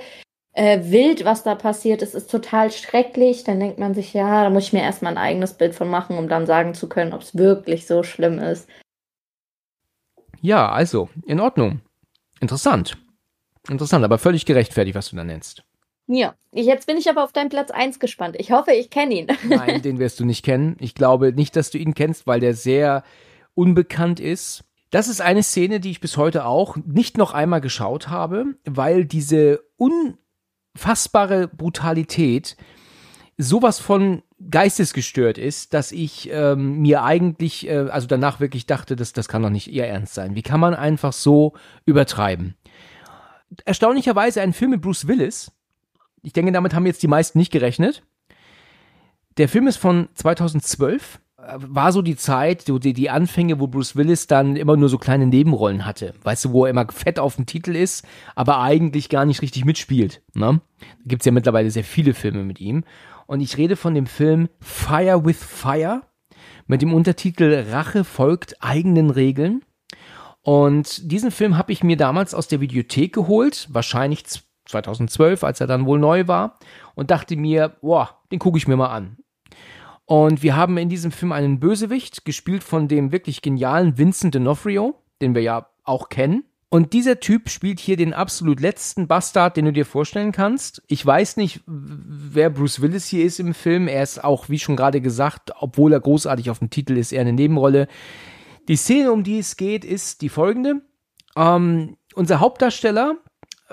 [0.53, 2.01] äh, wild, was da passiert.
[2.01, 3.43] Es ist total schrecklich.
[3.43, 6.17] Dann denkt man sich, ja, da muss ich mir erstmal ein eigenes Bild von machen,
[6.17, 8.69] um dann sagen zu können, ob es wirklich so schlimm ist.
[10.39, 11.81] Ja, also, in Ordnung.
[12.39, 12.97] Interessant.
[13.69, 15.63] Interessant, aber völlig gerechtfertigt, was du da nennst.
[16.07, 18.35] Ja, jetzt bin ich aber auf deinen Platz 1 gespannt.
[18.37, 19.27] Ich hoffe, ich kenne ihn.
[19.47, 20.75] Nein, den wirst du nicht kennen.
[20.79, 23.03] Ich glaube nicht, dass du ihn kennst, weil der sehr
[23.55, 24.63] unbekannt ist.
[24.89, 29.05] Das ist eine Szene, die ich bis heute auch nicht noch einmal geschaut habe, weil
[29.05, 32.57] diese unfassbare Brutalität
[33.37, 39.13] sowas von geistesgestört ist, dass ich ähm, mir eigentlich, äh, also danach wirklich dachte, dass
[39.13, 40.35] das kann doch nicht ihr Ernst sein.
[40.35, 41.53] Wie kann man einfach so
[41.85, 42.55] übertreiben?
[43.65, 45.51] Erstaunlicherweise ein Film mit Bruce Willis.
[46.23, 48.03] Ich denke, damit haben jetzt die meisten nicht gerechnet.
[49.37, 51.19] Der Film ist von 2012
[51.57, 55.27] war so die Zeit, die, die Anfänge, wo Bruce Willis dann immer nur so kleine
[55.27, 56.13] Nebenrollen hatte.
[56.23, 58.05] Weißt du, wo er immer fett auf dem Titel ist,
[58.35, 60.21] aber eigentlich gar nicht richtig mitspielt.
[60.33, 60.61] Ne?
[60.79, 62.85] Da gibt's ja mittlerweile sehr viele Filme mit ihm.
[63.25, 66.03] Und ich rede von dem Film Fire with Fire
[66.67, 69.63] mit dem Untertitel Rache folgt eigenen Regeln.
[70.41, 74.23] Und diesen Film habe ich mir damals aus der Videothek geholt, wahrscheinlich
[74.65, 76.59] 2012, als er dann wohl neu war,
[76.95, 79.17] und dachte mir, boah, den gucke ich mir mal an.
[80.05, 84.95] Und wir haben in diesem Film einen Bösewicht, gespielt von dem wirklich genialen Vincent D'Onofrio,
[85.21, 86.43] den wir ja auch kennen.
[86.69, 90.81] Und dieser Typ spielt hier den absolut letzten Bastard, den du dir vorstellen kannst.
[90.87, 93.87] Ich weiß nicht, wer Bruce Willis hier ist im Film.
[93.87, 97.21] Er ist auch, wie schon gerade gesagt, obwohl er großartig auf dem Titel ist, eher
[97.21, 97.87] eine Nebenrolle.
[98.67, 100.81] Die Szene, um die es geht, ist die folgende.
[101.35, 103.17] Ähm, unser Hauptdarsteller,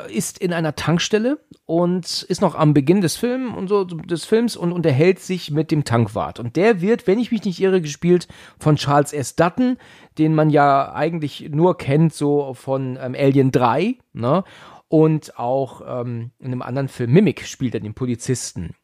[0.08, 4.56] ist in einer Tankstelle und ist noch am Beginn des Films und so des Films
[4.56, 6.40] und unterhält sich mit dem Tankwart.
[6.40, 8.28] Und der wird, wenn ich mich nicht irre, gespielt
[8.58, 9.36] von Charles S.
[9.36, 9.76] Dutton,
[10.18, 14.44] den man ja eigentlich nur kennt so von ähm, Alien 3, ne?
[14.88, 18.74] Und auch ähm, in einem anderen Film Mimic spielt er den Polizisten.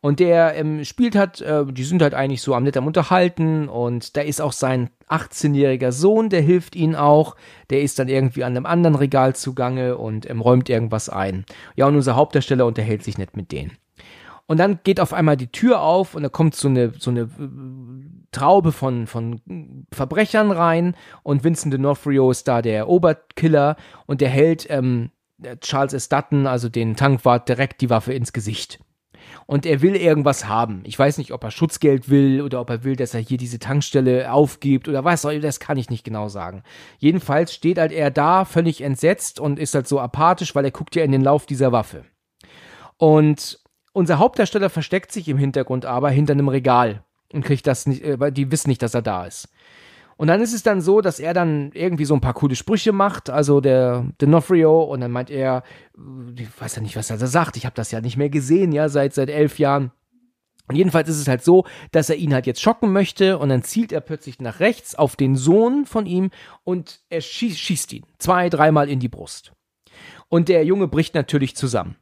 [0.00, 4.16] Und der ähm, spielt hat, äh, die sind halt eigentlich so am nett Unterhalten und
[4.16, 7.34] da ist auch sein 18-jähriger Sohn, der hilft ihnen auch.
[7.70, 11.44] Der ist dann irgendwie an einem anderen Regal zugange und ähm, räumt irgendwas ein.
[11.74, 13.72] Ja, und unser Hauptdarsteller unterhält sich nett mit denen.
[14.46, 17.22] Und dann geht auf einmal die Tür auf und da kommt so eine, so eine
[17.22, 17.28] äh,
[18.30, 19.40] Traube von, von
[19.92, 20.94] Verbrechern rein
[21.24, 23.76] und Vincent D'Onofrio ist da der Oberkiller
[24.06, 25.10] und der hält ähm,
[25.60, 26.08] Charles S.
[26.08, 28.78] Dutton, also den Tankwart, direkt die Waffe ins Gesicht
[29.48, 30.82] und er will irgendwas haben.
[30.84, 33.58] Ich weiß nicht, ob er Schutzgeld will oder ob er will, dass er hier diese
[33.58, 36.62] Tankstelle aufgibt oder was, das kann ich nicht genau sagen.
[36.98, 40.96] Jedenfalls steht halt er da völlig entsetzt und ist halt so apathisch, weil er guckt
[40.96, 42.04] ja in den Lauf dieser Waffe.
[42.98, 43.58] Und
[43.94, 48.20] unser Hauptdarsteller versteckt sich im Hintergrund aber hinter einem Regal und kriegt das nicht, äh,
[48.20, 49.48] weil die wissen nicht, dass er da ist.
[50.18, 52.90] Und dann ist es dann so, dass er dann irgendwie so ein paar coole Sprüche
[52.90, 55.62] macht, also der D'Onofrio, und dann meint er,
[56.36, 58.72] ich weiß ja nicht, was er da sagt, ich habe das ja nicht mehr gesehen,
[58.72, 59.92] ja, seit, seit elf Jahren.
[60.66, 63.62] Und jedenfalls ist es halt so, dass er ihn halt jetzt schocken möchte und dann
[63.62, 66.30] zielt er plötzlich nach rechts auf den Sohn von ihm
[66.64, 69.52] und er schießt, schießt ihn zwei, dreimal in die Brust.
[70.28, 71.94] Und der Junge bricht natürlich zusammen.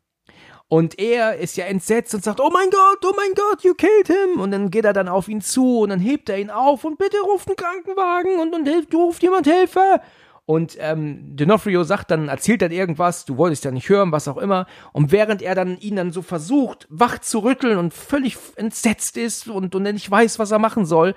[0.69, 4.09] Und er ist ja entsetzt und sagt, oh mein Gott, oh mein Gott, you killed
[4.09, 4.41] him.
[4.41, 6.99] Und dann geht er dann auf ihn zu und dann hebt er ihn auf und
[6.99, 10.01] bitte ruft einen Krankenwagen und, und hilft, ruft jemand Hilfe.
[10.45, 14.39] Und ähm, D'Onofrio sagt dann, erzählt dann irgendwas, du wolltest ja nicht hören, was auch
[14.39, 14.67] immer.
[14.93, 19.49] Und während er dann ihn dann so versucht, wach zu rütteln und völlig entsetzt ist
[19.49, 21.14] und, und nicht weiß, was er machen soll,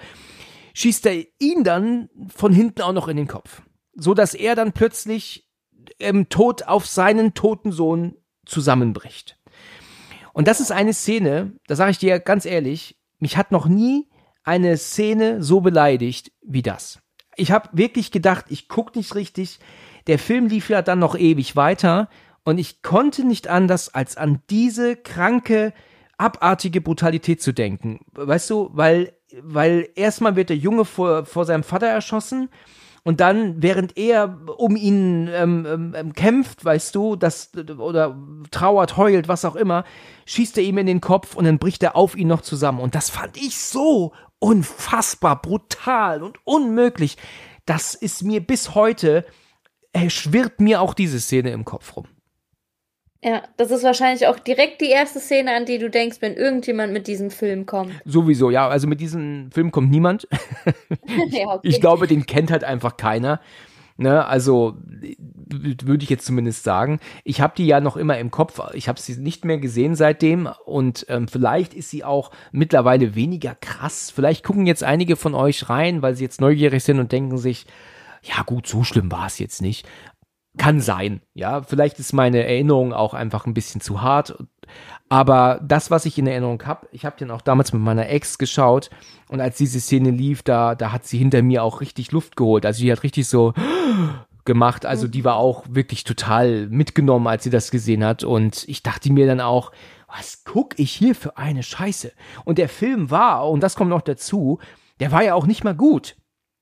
[0.74, 3.62] schießt er ihn dann von hinten auch noch in den Kopf.
[3.93, 5.47] So dass er dann plötzlich
[6.00, 9.39] im Tod auf seinen toten Sohn zusammenbricht.
[10.34, 14.08] Und das ist eine Szene, da sage ich dir ganz ehrlich, mich hat noch nie
[14.44, 17.00] eine Szene so beleidigt wie das.
[17.36, 19.60] Ich habe wirklich gedacht, ich gucke nicht richtig.
[20.08, 22.10] Der Film lief ja dann noch ewig weiter
[22.44, 25.74] und ich konnte nicht anders, als an diese kranke,
[26.18, 28.00] abartige Brutalität zu denken.
[28.14, 32.50] Weißt du, weil, weil erstmal wird der Junge vor, vor seinem Vater erschossen
[33.04, 38.18] und dann, während er um ihn ähm, ähm, ähm, kämpft, weißt du, das oder
[38.52, 39.84] trauert, heult, was auch immer,
[40.26, 42.80] schießt er ihm in den Kopf und dann bricht er auf ihn noch zusammen.
[42.80, 47.18] Und das fand ich so unfassbar brutal und unmöglich.
[47.66, 49.26] Das ist mir bis heute,
[49.93, 52.06] äh, schwirrt mir auch diese Szene im Kopf rum.
[53.22, 56.93] Ja, das ist wahrscheinlich auch direkt die erste Szene, an die du denkst, wenn irgendjemand
[56.93, 57.91] mit diesem Film kommt.
[58.05, 58.70] Sowieso, ja.
[58.70, 60.28] Also mit diesem Film kommt niemand.
[61.30, 61.67] ja, okay.
[61.67, 63.41] Ich glaube, den kennt halt einfach keiner.
[63.97, 67.01] Ne, also würde ich jetzt zumindest sagen.
[67.26, 68.61] Ich habe die ja noch immer im Kopf.
[68.74, 73.55] Ich habe sie nicht mehr gesehen seitdem und ähm, vielleicht ist sie auch mittlerweile weniger
[73.55, 74.09] krass.
[74.09, 77.65] Vielleicht gucken jetzt einige von euch rein, weil sie jetzt neugierig sind und denken sich,
[78.22, 79.86] ja gut, so schlimm war es jetzt nicht
[80.60, 81.64] kann sein, ja.
[81.64, 84.38] Vielleicht ist meine Erinnerung auch einfach ein bisschen zu hart.
[85.07, 88.38] Aber das, was ich in Erinnerung habe, ich habe den auch damals mit meiner Ex
[88.38, 88.91] geschaut
[89.30, 92.66] und als diese Szene lief, da, da hat sie hinter mir auch richtig Luft geholt.
[92.66, 93.53] Also die hat richtig so
[94.45, 94.86] gemacht.
[94.86, 98.24] Also die war auch wirklich total mitgenommen, als sie das gesehen hat.
[98.24, 99.72] Und ich dachte mir dann auch,
[100.07, 102.12] was guck ich hier für eine Scheiße?
[102.45, 104.60] Und der Film war, und das kommt noch dazu,
[104.99, 106.18] der war ja auch nicht mal gut.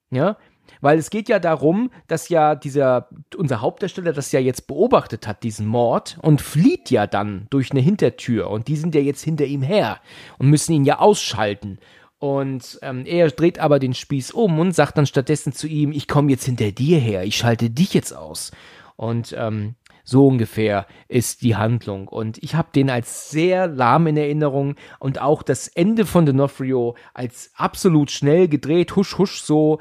[0.09, 0.37] Ja,
[0.81, 5.43] weil es geht ja darum, dass ja dieser, unser Hauptdarsteller das ja jetzt beobachtet hat,
[5.43, 8.49] diesen Mord, und flieht ja dann durch eine Hintertür.
[8.49, 9.99] Und die sind ja jetzt hinter ihm her
[10.37, 11.79] und müssen ihn ja ausschalten.
[12.19, 16.07] Und ähm, er dreht aber den Spieß um und sagt dann stattdessen zu ihm, ich
[16.07, 18.51] komme jetzt hinter dir her, ich schalte dich jetzt aus.
[18.95, 22.07] Und ähm, so ungefähr ist die Handlung.
[22.07, 26.95] Und ich habe den als sehr lahm in Erinnerung und auch das Ende von D'Onofrio
[27.13, 29.79] als absolut schnell gedreht, husch, husch, so.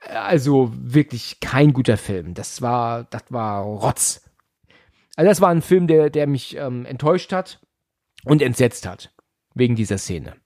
[0.00, 2.34] Also wirklich kein guter Film.
[2.34, 4.22] Das war, das war Rotz.
[5.16, 7.60] Also das war ein Film, der, der mich ähm, enttäuscht hat
[8.24, 9.12] und entsetzt hat.
[9.54, 10.36] Wegen dieser Szene.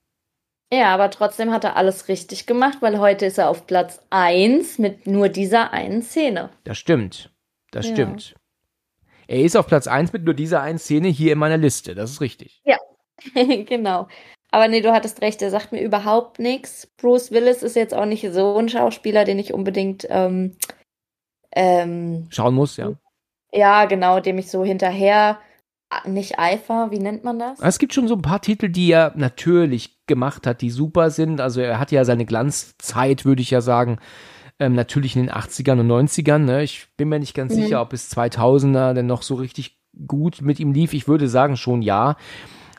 [0.72, 4.78] Ja, aber trotzdem hat er alles richtig gemacht, weil heute ist er auf Platz 1
[4.78, 6.48] mit nur dieser einen Szene.
[6.64, 7.30] Das stimmt.
[7.72, 7.92] Das ja.
[7.92, 8.36] stimmt.
[9.26, 11.94] Er ist auf Platz 1 mit nur dieser einen Szene hier in meiner Liste.
[11.94, 12.62] Das ist richtig.
[12.64, 12.78] Ja,
[13.66, 14.08] genau.
[14.52, 16.86] Aber nee, du hattest recht, er sagt mir überhaupt nichts.
[16.98, 20.56] Bruce Willis ist jetzt auch nicht so ein Schauspieler, den ich unbedingt ähm,
[21.54, 22.92] ähm, schauen muss, ja.
[23.52, 25.38] Ja, genau, dem ich so hinterher
[26.06, 27.60] nicht Eifer, wie nennt man das?
[27.60, 31.40] Es gibt schon so ein paar Titel, die er natürlich gemacht hat, die super sind.
[31.40, 33.98] Also er hat ja seine Glanzzeit, würde ich ja sagen,
[34.58, 36.38] ähm, natürlich in den 80ern und 90ern.
[36.38, 36.62] Ne?
[36.62, 37.62] Ich bin mir nicht ganz mhm.
[37.62, 40.94] sicher, ob bis 2000er denn noch so richtig gut mit ihm lief.
[40.94, 42.16] Ich würde sagen schon ja.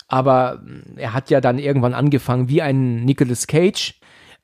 [0.08, 0.62] Aber
[0.96, 4.00] er hat ja dann irgendwann angefangen, wie ein Nicolas Cage,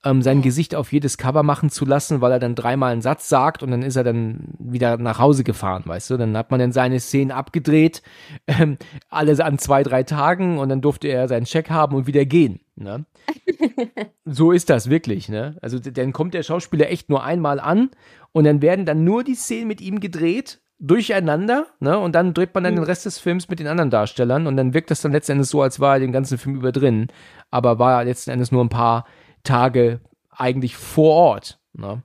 [0.06, 3.28] ähm, sein Gesicht auf jedes Cover machen zu lassen, weil er dann dreimal einen Satz
[3.28, 6.18] sagt und dann ist er dann wieder nach Hause gefahren, weißt du?
[6.18, 8.02] Dann hat man dann seine Szenen abgedreht,
[8.48, 8.78] ähm,
[9.10, 12.62] alles an zwei, drei Tagen und dann durfte er seinen Check haben und wieder gehen.
[12.76, 13.06] Ne?
[14.26, 15.58] so ist das wirklich, ne?
[15.62, 17.90] Also dann kommt der Schauspieler echt nur einmal an
[18.32, 22.00] und dann werden dann nur die Szenen mit ihm gedreht durcheinander, ne?
[22.00, 24.74] Und dann dreht man dann den Rest des Films mit den anderen Darstellern und dann
[24.74, 27.08] wirkt das dann letzten Endes so, als war er den ganzen Film über drin,
[27.52, 29.06] aber war letzten Endes nur ein paar
[29.44, 30.00] Tage
[30.32, 31.60] eigentlich vor Ort.
[31.74, 32.02] Ne?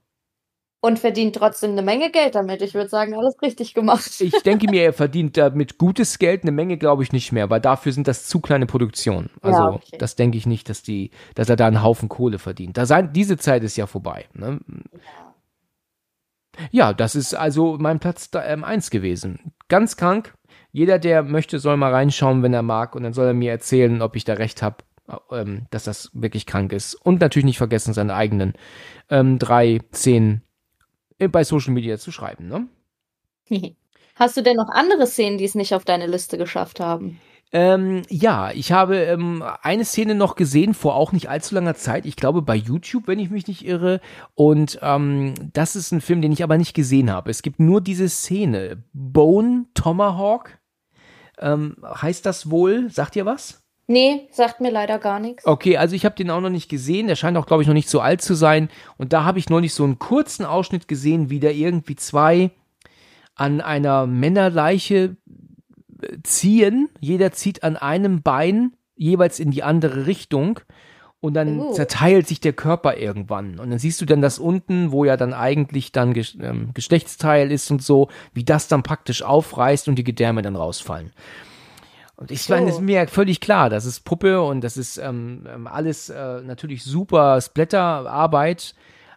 [0.81, 2.61] Und verdient trotzdem eine Menge Geld damit.
[2.61, 4.21] Ich würde sagen, alles richtig gemacht.
[4.21, 7.61] Ich denke mir, er verdient damit gutes Geld, eine Menge glaube ich nicht mehr, weil
[7.61, 9.31] dafür sind das zu kleine Produktionen.
[9.41, 9.97] Also ja, okay.
[9.99, 12.77] das denke ich nicht, dass die, dass er da einen Haufen Kohle verdient.
[12.77, 14.27] Da sein, diese Zeit ist ja vorbei.
[14.35, 14.61] Ne?
[14.93, 15.24] Ja.
[16.71, 16.93] Ja.
[16.93, 19.53] das ist also mein Platz 1 ähm, gewesen.
[19.69, 20.35] Ganz krank.
[20.73, 24.03] Jeder, der möchte, soll mal reinschauen, wenn er mag, und dann soll er mir erzählen,
[24.03, 24.79] ob ich da recht habe
[25.31, 26.95] ähm, dass das wirklich krank ist.
[26.95, 28.55] Und natürlich nicht vergessen, seine eigenen
[29.11, 30.43] ähm, drei, zehn
[31.19, 32.49] äh, bei Social Media zu schreiben.
[32.49, 32.69] Ne?
[34.17, 37.21] Hast du denn noch andere Szenen, die es nicht auf deine Liste geschafft haben?
[37.55, 42.05] Ähm, ja, ich habe ähm, eine Szene noch gesehen vor auch nicht allzu langer Zeit.
[42.05, 44.01] Ich glaube bei YouTube, wenn ich mich nicht irre.
[44.35, 47.31] Und ähm, das ist ein Film, den ich aber nicht gesehen habe.
[47.31, 48.83] Es gibt nur diese Szene.
[48.93, 50.59] Bone Tomahawk.
[51.39, 52.91] Ähm, heißt das wohl?
[52.91, 53.63] Sagt ihr was?
[53.87, 55.47] Nee, sagt mir leider gar nichts.
[55.47, 57.07] Okay, also ich habe den auch noch nicht gesehen.
[57.07, 58.69] Der scheint auch, glaube ich, noch nicht so alt zu sein.
[58.97, 62.51] Und da habe ich neulich so einen kurzen Ausschnitt gesehen, wie da irgendwie zwei
[63.37, 65.17] an einer Männerleiche
[66.23, 66.89] ziehen.
[67.01, 70.61] Jeder zieht an einem Bein jeweils in die andere Richtung.
[71.21, 71.73] Und dann uh.
[71.73, 73.59] zerteilt sich der Körper irgendwann.
[73.59, 77.71] Und dann siehst du dann das unten, wo ja dann eigentlich dann ähm, Geschlechtsteil ist
[77.71, 81.13] und so, wie das dann praktisch aufreißt und die Gedärme dann rausfallen.
[82.17, 85.49] Und ich meine, es ist mir völlig klar, das ist Puppe und das ist ähm,
[85.53, 88.75] ähm, alles äh, natürlich super Splatter-Arbeit.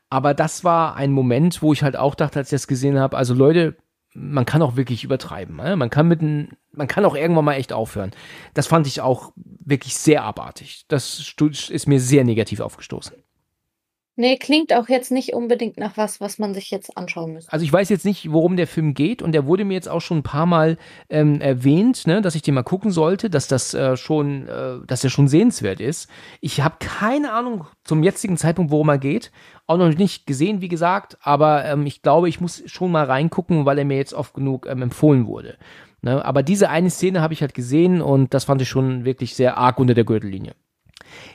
[0.10, 3.18] Aber das war ein Moment, wo ich halt auch dachte, als ich das gesehen habe,
[3.18, 3.76] also Leute,
[4.20, 5.56] man kann auch wirklich übertreiben.
[5.58, 5.76] Ne?
[5.76, 8.12] Man kann mit man kann auch irgendwann mal echt aufhören.
[8.54, 10.86] Das fand ich auch wirklich sehr abartig.
[10.88, 11.20] Das
[11.70, 13.16] ist mir sehr negativ aufgestoßen.
[14.20, 17.54] Nee, klingt auch jetzt nicht unbedingt nach was, was man sich jetzt anschauen müsste.
[17.54, 20.02] Also ich weiß jetzt nicht, worum der Film geht und der wurde mir jetzt auch
[20.02, 23.76] schon ein paar Mal ähm, erwähnt, ne, dass ich den mal gucken sollte, dass das
[23.76, 26.10] äh, schon, äh, dass der schon sehenswert ist.
[26.42, 29.32] Ich habe keine Ahnung zum jetzigen Zeitpunkt, worum er geht.
[29.68, 33.68] Auch noch nicht gesehen, wie gesagt, aber ähm, ich glaube, ich muss schon mal reingucken,
[33.68, 35.60] weil er mir jetzt oft genug ähm, empfohlen wurde.
[36.02, 36.26] Ne?
[36.26, 39.58] Aber diese eine Szene habe ich halt gesehen und das fand ich schon wirklich sehr
[39.58, 40.56] arg unter der Gürtellinie.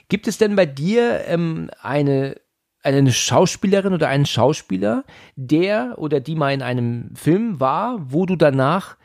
[0.08, 2.41] Gibt es denn bei dir ähm, eine
[2.82, 5.04] eine Schauspielerin oder einen Schauspieler,
[5.36, 8.96] der oder die mal in einem Film war, wo du danach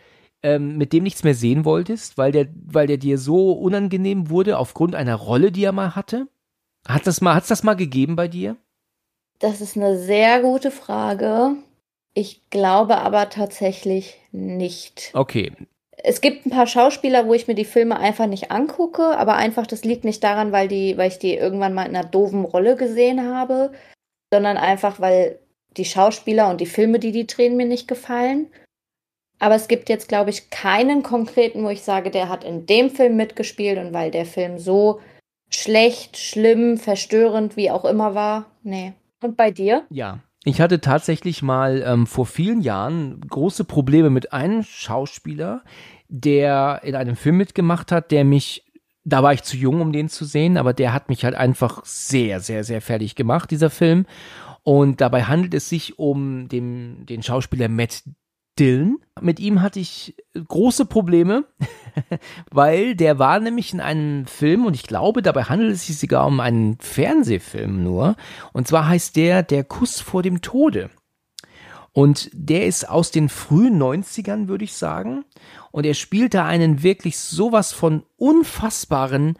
[0.44, 4.58] ähm, mit dem nichts mehr sehen wolltest, weil der, weil der dir so unangenehm wurde
[4.58, 6.28] aufgrund einer Rolle, die er mal hatte?
[6.88, 8.56] Hat das mal, hat's das mal gegeben bei dir?
[9.40, 11.56] Das ist eine sehr gute Frage.
[12.14, 15.12] Ich glaube aber tatsächlich nicht.
[15.14, 15.52] Okay.
[16.04, 19.66] Es gibt ein paar Schauspieler, wo ich mir die Filme einfach nicht angucke, aber einfach,
[19.66, 22.76] das liegt nicht daran, weil, die, weil ich die irgendwann mal in einer doofen Rolle
[22.76, 23.72] gesehen habe,
[24.32, 25.40] sondern einfach, weil
[25.76, 28.48] die Schauspieler und die Filme, die die drehen, mir nicht gefallen.
[29.40, 32.90] Aber es gibt jetzt, glaube ich, keinen konkreten, wo ich sage, der hat in dem
[32.90, 35.00] Film mitgespielt und weil der Film so
[35.50, 38.46] schlecht, schlimm, verstörend, wie auch immer war.
[38.64, 38.94] Nee.
[39.22, 39.86] Und bei dir?
[39.90, 40.20] Ja.
[40.48, 45.62] Ich hatte tatsächlich mal ähm, vor vielen Jahren große Probleme mit einem Schauspieler,
[46.08, 48.64] der in einem Film mitgemacht hat, der mich,
[49.04, 51.84] da war ich zu jung, um den zu sehen, aber der hat mich halt einfach
[51.84, 54.06] sehr, sehr, sehr fertig gemacht, dieser Film.
[54.64, 58.04] Und dabei handelt es sich um den, den Schauspieler Matt
[58.60, 58.98] Dylan.
[59.22, 60.16] Mit ihm hatte ich
[60.48, 61.46] große Probleme,
[62.52, 66.28] weil der war nämlich in einem Film und ich glaube, dabei handelt es sich sogar
[66.28, 68.16] um einen Fernsehfilm nur.
[68.54, 70.90] Und zwar heißt der Der Kuss vor dem Tode.
[71.94, 75.26] Und der ist aus den frühen 90ern, würde ich sagen.
[75.72, 79.36] Und er spielt da einen wirklich sowas von unfassbaren,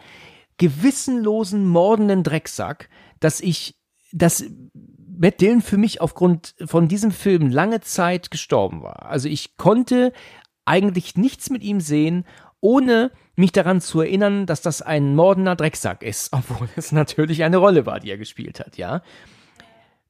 [0.58, 2.90] gewissenlosen, mordenden Drecksack,
[3.20, 3.76] dass ich,
[4.12, 4.44] dass
[5.20, 9.08] Matt Dillon für mich aufgrund von diesem Film lange Zeit gestorben war.
[9.08, 10.14] Also ich konnte
[10.66, 12.26] eigentlich nichts mit ihm sehen,
[12.60, 17.58] ohne mich daran zu erinnern, dass das ein mordender Drecksack ist, obwohl es natürlich eine
[17.58, 19.02] Rolle war, die er gespielt hat, ja.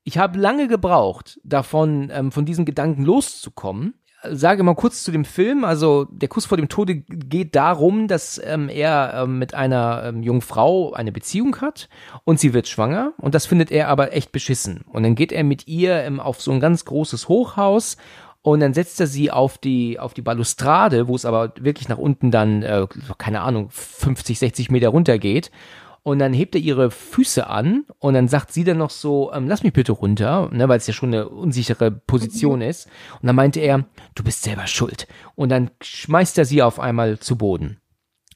[0.03, 3.95] Ich habe lange gebraucht, davon, ähm, von diesem Gedanken loszukommen,
[4.32, 5.63] sage mal kurz zu dem Film.
[5.63, 10.23] Also der Kuss vor dem Tode geht darum, dass ähm, er ähm, mit einer ähm,
[10.23, 11.89] jungen Frau eine Beziehung hat
[12.23, 14.86] und sie wird schwanger und das findet er aber echt beschissen.
[14.88, 17.97] Und dann geht er mit ihr ähm, auf so ein ganz großes Hochhaus
[18.41, 21.97] und dann setzt er sie auf die, auf die Balustrade, wo es aber wirklich nach
[21.97, 25.51] unten dann, äh, keine Ahnung, 50, 60 Meter runter geht.
[26.04, 29.48] Und dann hebt er ihre Füße an und dann sagt sie dann noch so, ähm,
[29.48, 32.88] lass mich bitte runter, ne, weil es ja schon eine unsichere Position ist.
[33.22, 33.86] Und dann meinte er,
[34.16, 35.08] du bist selber schuld.
[35.36, 37.82] Und dann schmeißt er sie auf einmal zu Boden.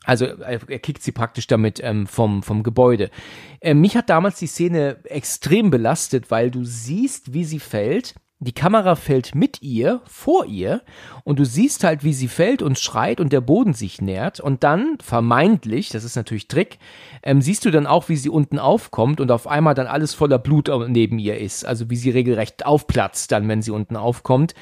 [0.04, 3.12] Also er, er kickt sie praktisch damit ähm, vom, vom Gebäude.
[3.60, 8.54] Äh, mich hat damals die Szene extrem belastet, weil du siehst, wie sie fällt die
[8.54, 10.82] Kamera fällt mit ihr, vor ihr,
[11.24, 14.40] und du siehst halt, wie sie fällt und schreit und der Boden sich nährt.
[14.40, 16.80] Und dann, vermeintlich, das ist natürlich Trick,
[17.22, 20.40] ähm, siehst du dann auch, wie sie unten aufkommt und auf einmal dann alles voller
[20.40, 21.66] Blut neben ihr ist.
[21.66, 24.56] Also wie sie regelrecht aufplatzt, dann, wenn sie unten aufkommt.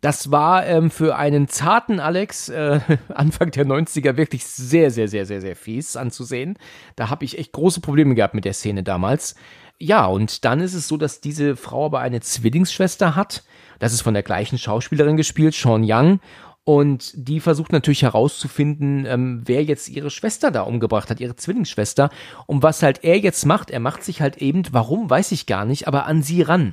[0.00, 2.78] Das war ähm, für einen zarten Alex äh,
[3.08, 6.56] Anfang der 90er wirklich sehr, sehr, sehr, sehr, sehr fies anzusehen.
[6.94, 9.34] Da habe ich echt große Probleme gehabt mit der Szene damals.
[9.84, 13.44] Ja, und dann ist es so, dass diese Frau aber eine Zwillingsschwester hat.
[13.78, 16.20] Das ist von der gleichen Schauspielerin gespielt, Sean Young.
[16.64, 22.08] Und die versucht natürlich herauszufinden, ähm, wer jetzt ihre Schwester da umgebracht hat, ihre Zwillingsschwester.
[22.46, 25.66] Und was halt er jetzt macht, er macht sich halt eben, warum, weiß ich gar
[25.66, 26.72] nicht, aber an sie ran.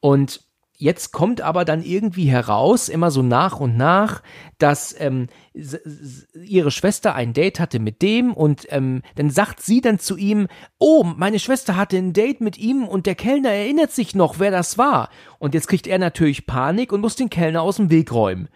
[0.00, 0.42] Und
[0.80, 4.22] Jetzt kommt aber dann irgendwie heraus, immer so nach und nach,
[4.56, 9.98] dass ähm, ihre Schwester ein Date hatte mit dem und ähm, dann sagt sie dann
[9.98, 14.14] zu ihm, oh, meine Schwester hatte ein Date mit ihm und der Kellner erinnert sich
[14.14, 15.10] noch, wer das war.
[15.38, 18.48] Und jetzt kriegt er natürlich Panik und muss den Kellner aus dem Weg räumen.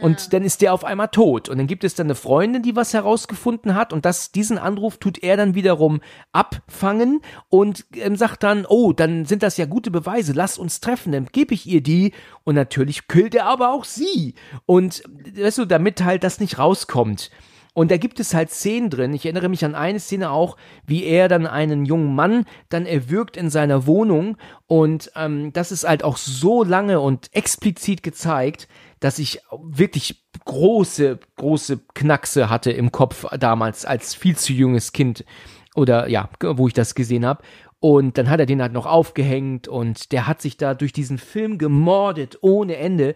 [0.00, 0.28] Und ja.
[0.30, 1.48] dann ist der auf einmal tot.
[1.48, 3.92] Und dann gibt es dann eine Freundin, die was herausgefunden hat.
[3.92, 6.00] Und das, diesen Anruf tut er dann wiederum
[6.32, 11.12] abfangen und ähm, sagt dann, oh, dann sind das ja gute Beweise, lass uns treffen,
[11.12, 12.12] dann gebe ich ihr die.
[12.42, 14.34] Und natürlich killt er aber auch sie.
[14.66, 15.04] Und
[15.36, 17.30] weißt du, damit halt das nicht rauskommt.
[17.74, 19.12] Und da gibt es halt Szenen drin.
[19.14, 23.36] Ich erinnere mich an eine Szene auch, wie er dann einen jungen Mann dann erwürgt
[23.36, 24.36] in seiner Wohnung.
[24.68, 28.68] Und ähm, das ist halt auch so lange und explizit gezeigt,
[29.04, 35.26] dass ich wirklich große, große Knackse hatte im Kopf damals als viel zu junges Kind
[35.74, 37.42] oder ja, wo ich das gesehen habe.
[37.80, 41.18] Und dann hat er den halt noch aufgehängt und der hat sich da durch diesen
[41.18, 43.14] Film gemordet ohne Ende.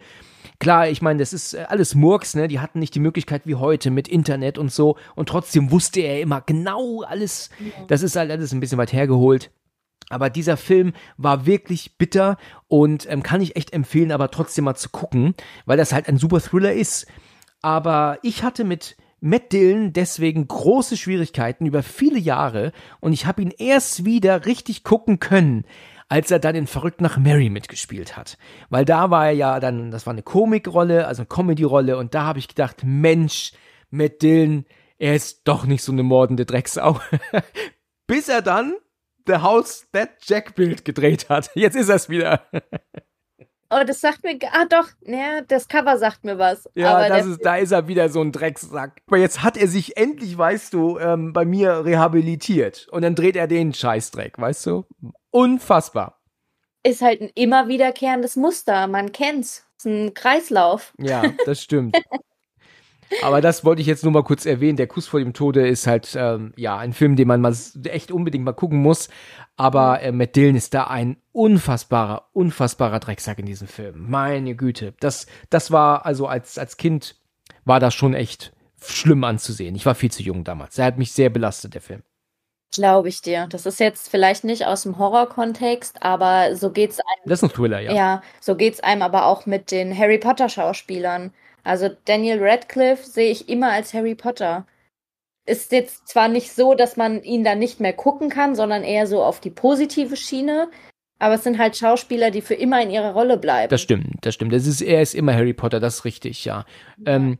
[0.58, 2.48] Klar, ich meine, das ist alles Murks, ne?
[2.48, 4.98] Die hatten nicht die Möglichkeit wie heute mit Internet und so.
[5.14, 7.48] Und trotzdem wusste er immer genau alles.
[7.86, 9.50] Das ist halt alles ein bisschen weit hergeholt.
[10.10, 14.74] Aber dieser Film war wirklich bitter und ähm, kann ich echt empfehlen, aber trotzdem mal
[14.74, 15.34] zu gucken,
[15.66, 17.06] weil das halt ein super Thriller ist.
[17.60, 23.42] Aber ich hatte mit Matt Dillon deswegen große Schwierigkeiten über viele Jahre und ich habe
[23.42, 25.64] ihn erst wieder richtig gucken können,
[26.08, 28.38] als er dann in Verrückt nach Mary mitgespielt hat.
[28.70, 32.24] Weil da war er ja dann, das war eine Komikrolle, also eine Comedy-Rolle und da
[32.24, 33.52] habe ich gedacht, Mensch,
[33.90, 34.64] Matt Dillon,
[34.98, 37.00] er ist doch nicht so eine mordende Drecksau.
[38.06, 38.74] Bis er dann
[39.28, 41.50] The House That Jack Bild gedreht hat.
[41.54, 42.42] Jetzt ist es wieder.
[43.70, 46.66] Oh, das sagt mir, ah doch, ne, das Cover sagt mir was.
[46.74, 49.02] Ja, das ist, da ist er wieder so ein Drecksack.
[49.06, 52.88] Aber jetzt hat er sich endlich, weißt du, ähm, bei mir rehabilitiert.
[52.90, 54.86] Und dann dreht er den Scheißdreck, weißt du?
[55.30, 56.18] Unfassbar.
[56.82, 58.86] ist halt ein immer wiederkehrendes Muster.
[58.86, 59.66] Man kennt's.
[59.76, 60.94] Es ist ein Kreislauf.
[60.98, 61.94] Ja, das stimmt.
[63.22, 64.76] Aber das wollte ich jetzt nur mal kurz erwähnen.
[64.76, 67.54] Der Kuss vor dem Tode ist halt, ähm, ja, ein Film, den man mal
[67.84, 69.08] echt unbedingt mal gucken muss.
[69.56, 74.08] Aber äh, Matt Dillon ist da ein unfassbarer, unfassbarer Drecksack in diesem Film.
[74.08, 74.94] Meine Güte.
[75.00, 77.16] Das, das war, also als, als Kind
[77.64, 79.74] war das schon echt schlimm anzusehen.
[79.74, 80.78] Ich war viel zu jung damals.
[80.78, 82.02] Er hat mich sehr belastet, der Film.
[82.72, 83.46] Glaube ich dir.
[83.48, 87.28] Das ist jetzt vielleicht nicht aus dem Horror-Kontext, aber so geht's einem.
[87.28, 87.92] Das ist ein Thriller, ja.
[87.92, 91.32] Ja, so geht's einem aber auch mit den Harry Potter-Schauspielern.
[91.64, 94.66] Also Daniel Radcliffe sehe ich immer als Harry Potter.
[95.46, 99.06] Ist jetzt zwar nicht so, dass man ihn dann nicht mehr gucken kann, sondern eher
[99.06, 100.68] so auf die positive Schiene.
[101.18, 103.70] Aber es sind halt Schauspieler, die für immer in ihrer Rolle bleiben.
[103.70, 104.52] Das stimmt, das stimmt.
[104.52, 106.64] Das ist, er ist immer Harry Potter, das ist richtig, ja.
[106.98, 107.16] ja.
[107.16, 107.38] Ähm,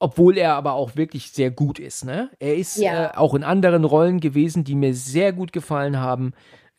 [0.00, 2.30] obwohl er aber auch wirklich sehr gut ist, ne?
[2.38, 3.06] Er ist ja.
[3.06, 6.32] äh, auch in anderen Rollen gewesen, die mir sehr gut gefallen haben.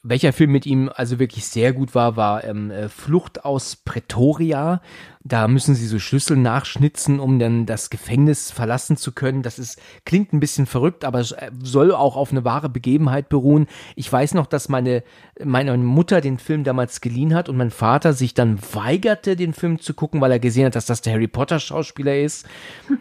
[0.03, 4.81] Welcher Film mit ihm also wirklich sehr gut war, war ähm, äh, Flucht aus Pretoria.
[5.27, 9.41] Da müssen sie so Schlüssel nachschnitzen, um dann das Gefängnis verlassen zu können.
[9.41, 13.65] Das ist, klingt ein bisschen verrückt, aber äh, soll auch auf eine wahre Begebenheit beruhen.
[13.95, 15.03] Ich weiß noch, dass meine,
[15.43, 19.79] meine Mutter den Film damals geliehen hat und mein Vater sich dann weigerte, den Film
[19.79, 22.45] zu gucken, weil er gesehen hat, dass das der Harry Potter Schauspieler ist.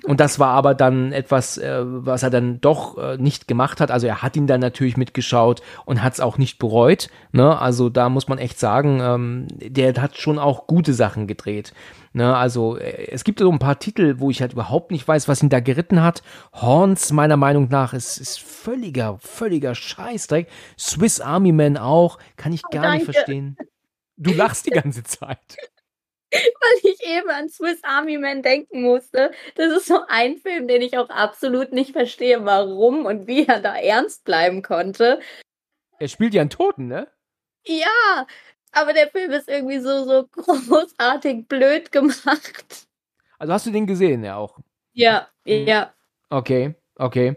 [0.05, 3.91] Und das war aber dann etwas, äh, was er dann doch äh, nicht gemacht hat.
[3.91, 7.11] Also er hat ihn dann natürlich mitgeschaut und hat es auch nicht bereut.
[7.33, 7.59] Ne?
[7.59, 11.75] Also da muss man echt sagen, ähm, der hat schon auch gute Sachen gedreht.
[12.17, 15.27] Ne, also äh, es gibt so ein paar Titel, wo ich halt überhaupt nicht weiß,
[15.27, 16.23] was ihn da geritten hat.
[16.53, 20.49] Horns, meiner Meinung nach, ist, ist völliger, völliger Scheißdreck.
[20.79, 23.57] Swiss Army Man auch, kann ich gar oh, nicht verstehen.
[24.17, 25.57] Du lachst die ganze Zeit.
[26.31, 29.33] Weil ich eben an Swiss Army Man denken musste.
[29.57, 33.59] Das ist so ein Film, den ich auch absolut nicht verstehe, warum und wie er
[33.59, 35.19] da ernst bleiben konnte.
[35.99, 37.09] Er spielt ja einen Toten, ne?
[37.67, 38.27] Ja,
[38.75, 42.87] aber der Film ist irgendwie so, so großartig blöd gemacht.
[43.39, 44.59] Also hast du den gesehen, ja auch?
[44.93, 45.67] Ja, hm.
[45.67, 45.93] ja.
[46.31, 47.37] Okay, okay.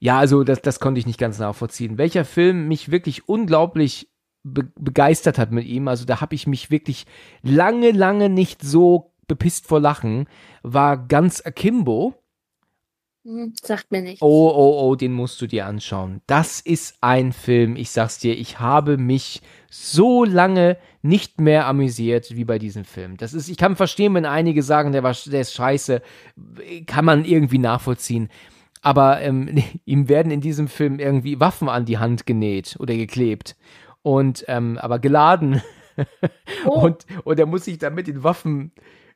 [0.00, 1.98] Ja, also das, das konnte ich nicht ganz nachvollziehen.
[1.98, 4.10] Welcher Film mich wirklich unglaublich
[4.44, 7.06] be begeistert hat mit ihm, also da habe ich mich wirklich
[7.42, 10.28] lange, lange nicht so bepisst vor Lachen,
[10.62, 12.14] war ganz Akimbo.
[13.28, 14.22] Hm, sagt mir nicht.
[14.22, 16.22] Oh, oh, oh, den musst du dir anschauen.
[16.26, 22.34] Das ist ein Film, ich sag's dir, ich habe mich so lange nicht mehr amüsiert
[22.34, 23.18] wie bei diesem Film.
[23.18, 26.00] Das ist, ich kann verstehen, wenn einige sagen, der war, der ist scheiße,
[26.86, 28.30] kann man irgendwie nachvollziehen.
[28.80, 33.56] Aber ähm, ihm werden in diesem Film irgendwie Waffen an die Hand genäht oder geklebt.
[34.00, 35.62] Und ähm, aber geladen.
[36.64, 36.78] Oh.
[36.82, 38.70] und, und er muss sich dann mit den Waffen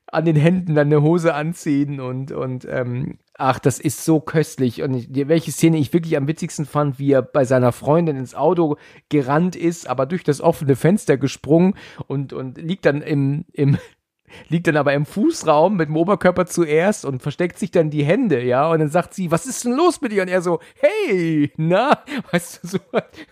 [0.08, 4.82] an den Händen dann eine Hose anziehen und, und ähm, ach, das ist so köstlich.
[4.82, 8.34] Und ich, welche Szene ich wirklich am witzigsten fand, wie er bei seiner Freundin ins
[8.34, 8.76] Auto
[9.08, 11.74] gerannt ist, aber durch das offene Fenster gesprungen
[12.06, 13.78] und, und liegt dann im, im,
[14.48, 18.42] liegt dann aber im Fußraum mit dem Oberkörper zuerst und versteckt sich dann die Hände,
[18.42, 20.22] ja, und dann sagt sie, was ist denn los mit dir?
[20.22, 22.02] Und er so, hey, na,
[22.32, 22.78] weißt du, so,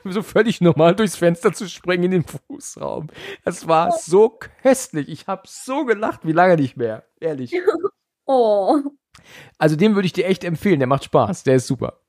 [0.05, 3.09] so völlig normal durchs Fenster zu springen in den Fußraum.
[3.45, 5.09] Das war so köstlich.
[5.09, 7.55] Ich habe so gelacht, wie lange nicht mehr, ehrlich.
[8.33, 8.79] Oh.
[9.59, 12.01] Also den würde ich dir echt empfehlen, der macht Spaß, der ist super.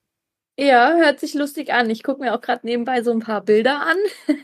[0.57, 1.89] Ja, hört sich lustig an.
[1.89, 3.97] Ich gucke mir auch gerade nebenbei so ein paar Bilder an.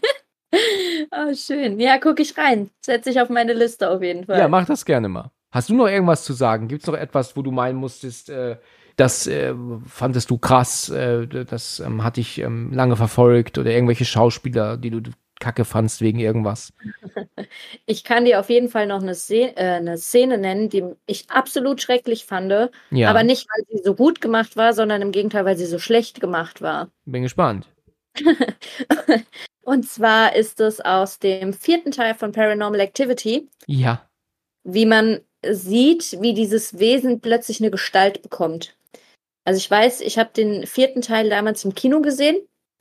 [1.12, 1.80] oh, schön.
[1.80, 2.72] Ja, gucke ich rein.
[2.82, 4.40] Setze ich auf meine Liste auf jeden Fall.
[4.40, 5.32] Ja, mach das gerne mal.
[5.52, 6.68] Hast du noch irgendwas zu sagen?
[6.68, 8.58] Gibt es noch etwas, wo du meinen musstest, äh,
[8.96, 9.54] das äh,
[9.86, 14.90] fandest du krass, äh, das ähm, hat dich ähm, lange verfolgt oder irgendwelche Schauspieler, die
[14.90, 15.02] du
[15.40, 16.74] kacke fandst wegen irgendwas?
[17.86, 21.30] Ich kann dir auf jeden Fall noch eine, Szene, äh, eine Szene nennen, die ich
[21.30, 22.52] absolut schrecklich fand,
[22.92, 23.10] ja.
[23.10, 26.20] aber nicht, weil sie so gut gemacht war, sondern im Gegenteil, weil sie so schlecht
[26.20, 26.90] gemacht war.
[27.06, 27.70] Bin gespannt.
[29.62, 33.48] Und zwar ist es aus dem vierten Teil von Paranormal Activity.
[33.66, 34.10] Ja.
[34.64, 38.76] Wie man sieht, wie dieses Wesen plötzlich eine Gestalt bekommt.
[39.46, 42.38] Also ich weiß, ich habe den vierten Teil damals im Kino gesehen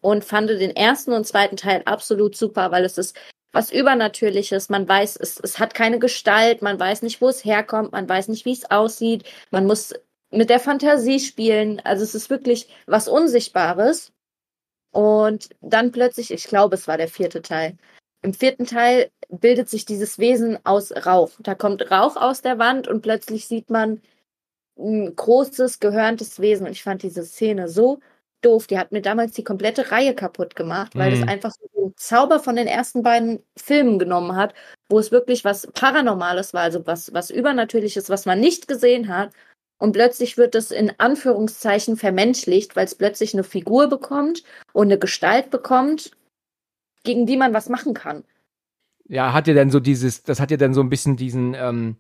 [0.07, 3.17] und fand den ersten und zweiten Teil absolut super, weil es ist
[3.51, 4.69] was Übernatürliches.
[4.69, 8.29] Man weiß, es, es hat keine Gestalt, man weiß nicht, wo es herkommt, man weiß
[8.29, 9.25] nicht, wie es aussieht.
[9.51, 9.95] Man muss
[10.31, 11.81] mit der Fantasie spielen.
[11.81, 14.13] Also es ist wirklich was Unsichtbares.
[14.93, 17.77] Und dann plötzlich, ich glaube, es war der vierte Teil.
[18.23, 21.33] Im vierten Teil bildet sich dieses Wesen aus Rauch.
[21.41, 24.01] Da kommt Rauch aus der Wand und plötzlich sieht man
[24.79, 26.67] ein großes, gehörntes Wesen.
[26.67, 27.99] Und ich fand diese Szene so
[28.43, 28.67] doof.
[28.67, 31.23] Die hat mir damals die komplette Reihe kaputt gemacht, weil mhm.
[31.23, 34.55] es einfach so den Zauber von den ersten beiden Filmen genommen hat,
[34.89, 39.33] wo es wirklich was Paranormales war, also was, was Übernatürliches, was man nicht gesehen hat.
[39.79, 44.99] Und plötzlich wird es in Anführungszeichen vermenschlicht, weil es plötzlich eine Figur bekommt und eine
[44.99, 46.13] Gestalt bekommt,
[47.05, 48.25] gegen die man was machen kann.
[49.09, 51.97] ja, hat ja dann so dieses, das hat ja dann so ein bisschen diesen, ähm,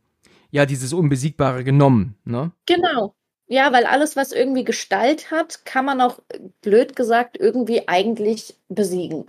[0.51, 2.53] ja, dieses Unbesiegbare genommen, ne?
[2.67, 3.15] Genau.
[3.49, 6.19] Ja, weil alles, was irgendwie Gestalt hat, kann man auch,
[6.63, 9.27] blöd gesagt, irgendwie eigentlich besiegen.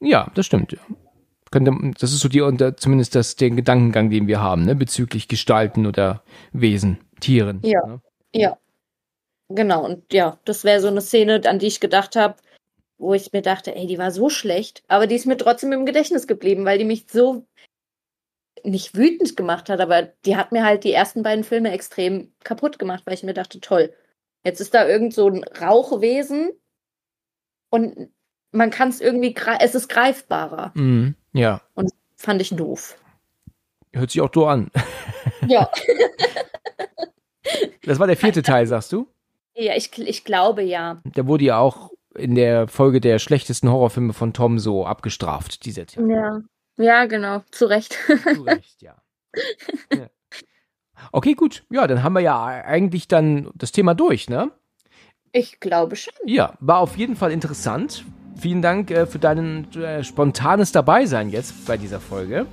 [0.00, 0.76] Ja, das stimmt.
[1.50, 2.40] Könnte, das ist so die,
[2.76, 6.22] zumindest das, den Gedankengang, den wir haben, ne, bezüglich Gestalten oder
[6.52, 7.60] Wesen, Tieren.
[7.62, 7.86] Ja.
[7.86, 8.00] Ne?
[8.34, 8.58] Ja.
[9.48, 12.36] Genau, und ja, das wäre so eine Szene, an die ich gedacht habe,
[12.98, 15.86] wo ich mir dachte, ey, die war so schlecht, aber die ist mir trotzdem im
[15.86, 17.46] Gedächtnis geblieben, weil die mich so
[18.64, 22.78] nicht wütend gemacht hat, aber die hat mir halt die ersten beiden Filme extrem kaputt
[22.78, 23.92] gemacht, weil ich mir dachte, toll,
[24.44, 26.50] jetzt ist da irgend so ein Rauchwesen
[27.70, 28.10] und
[28.52, 30.72] man kann es irgendwie, es ist greifbarer.
[30.74, 31.60] Mhm, ja.
[31.74, 32.96] Und das fand ich doof.
[33.92, 34.70] Hört sich auch so an.
[35.46, 35.70] Ja.
[37.84, 39.08] das war der vierte Teil, sagst du?
[39.54, 41.02] Ja, ich, ich glaube ja.
[41.04, 45.86] Der wurde ja auch in der Folge der schlechtesten Horrorfilme von Tom so abgestraft, dieser
[45.86, 46.10] Titel.
[46.10, 46.40] Ja.
[46.80, 47.98] Ja, genau, zu Recht.
[48.34, 48.96] zu Recht, ja.
[49.92, 50.08] ja.
[51.12, 51.64] Okay, gut.
[51.70, 54.50] Ja, dann haben wir ja eigentlich dann das Thema durch, ne?
[55.32, 56.14] Ich glaube schon.
[56.24, 58.04] Ja, war auf jeden Fall interessant.
[58.36, 62.46] Vielen Dank äh, für dein äh, spontanes Dabeisein jetzt bei dieser Folge.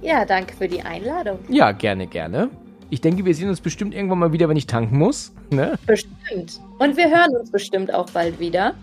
[0.00, 1.38] Ja, danke für die Einladung.
[1.48, 2.50] Ja, gerne, gerne.
[2.88, 5.32] Ich denke, wir sehen uns bestimmt irgendwann mal wieder, wenn ich tanken muss.
[5.50, 5.78] Ne?
[5.86, 6.60] Bestimmt.
[6.78, 8.74] Und wir hören uns bestimmt auch bald wieder.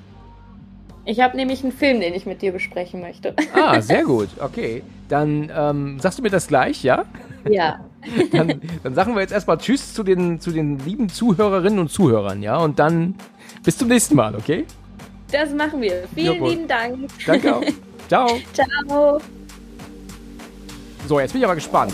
[1.06, 3.36] Ich habe nämlich einen Film, den ich mit dir besprechen möchte.
[3.54, 4.30] Ah, sehr gut.
[4.40, 4.84] Okay.
[5.10, 7.04] Dann ähm, sagst du mir das gleich, ja?
[7.50, 7.80] Ja.
[8.32, 12.42] dann, dann sagen wir jetzt erstmal Tschüss zu den, zu den lieben Zuhörerinnen und Zuhörern,
[12.42, 12.58] ja?
[12.58, 13.16] Und dann
[13.64, 14.66] bis zum nächsten Mal, okay?
[15.32, 16.04] Das machen wir.
[16.14, 17.10] Vielen Ja, lieben Dank.
[17.26, 17.64] Danke auch.
[18.08, 18.28] Ciao.
[18.54, 19.20] Ciao.
[21.08, 21.94] So, jetzt bin ich aber gespannt.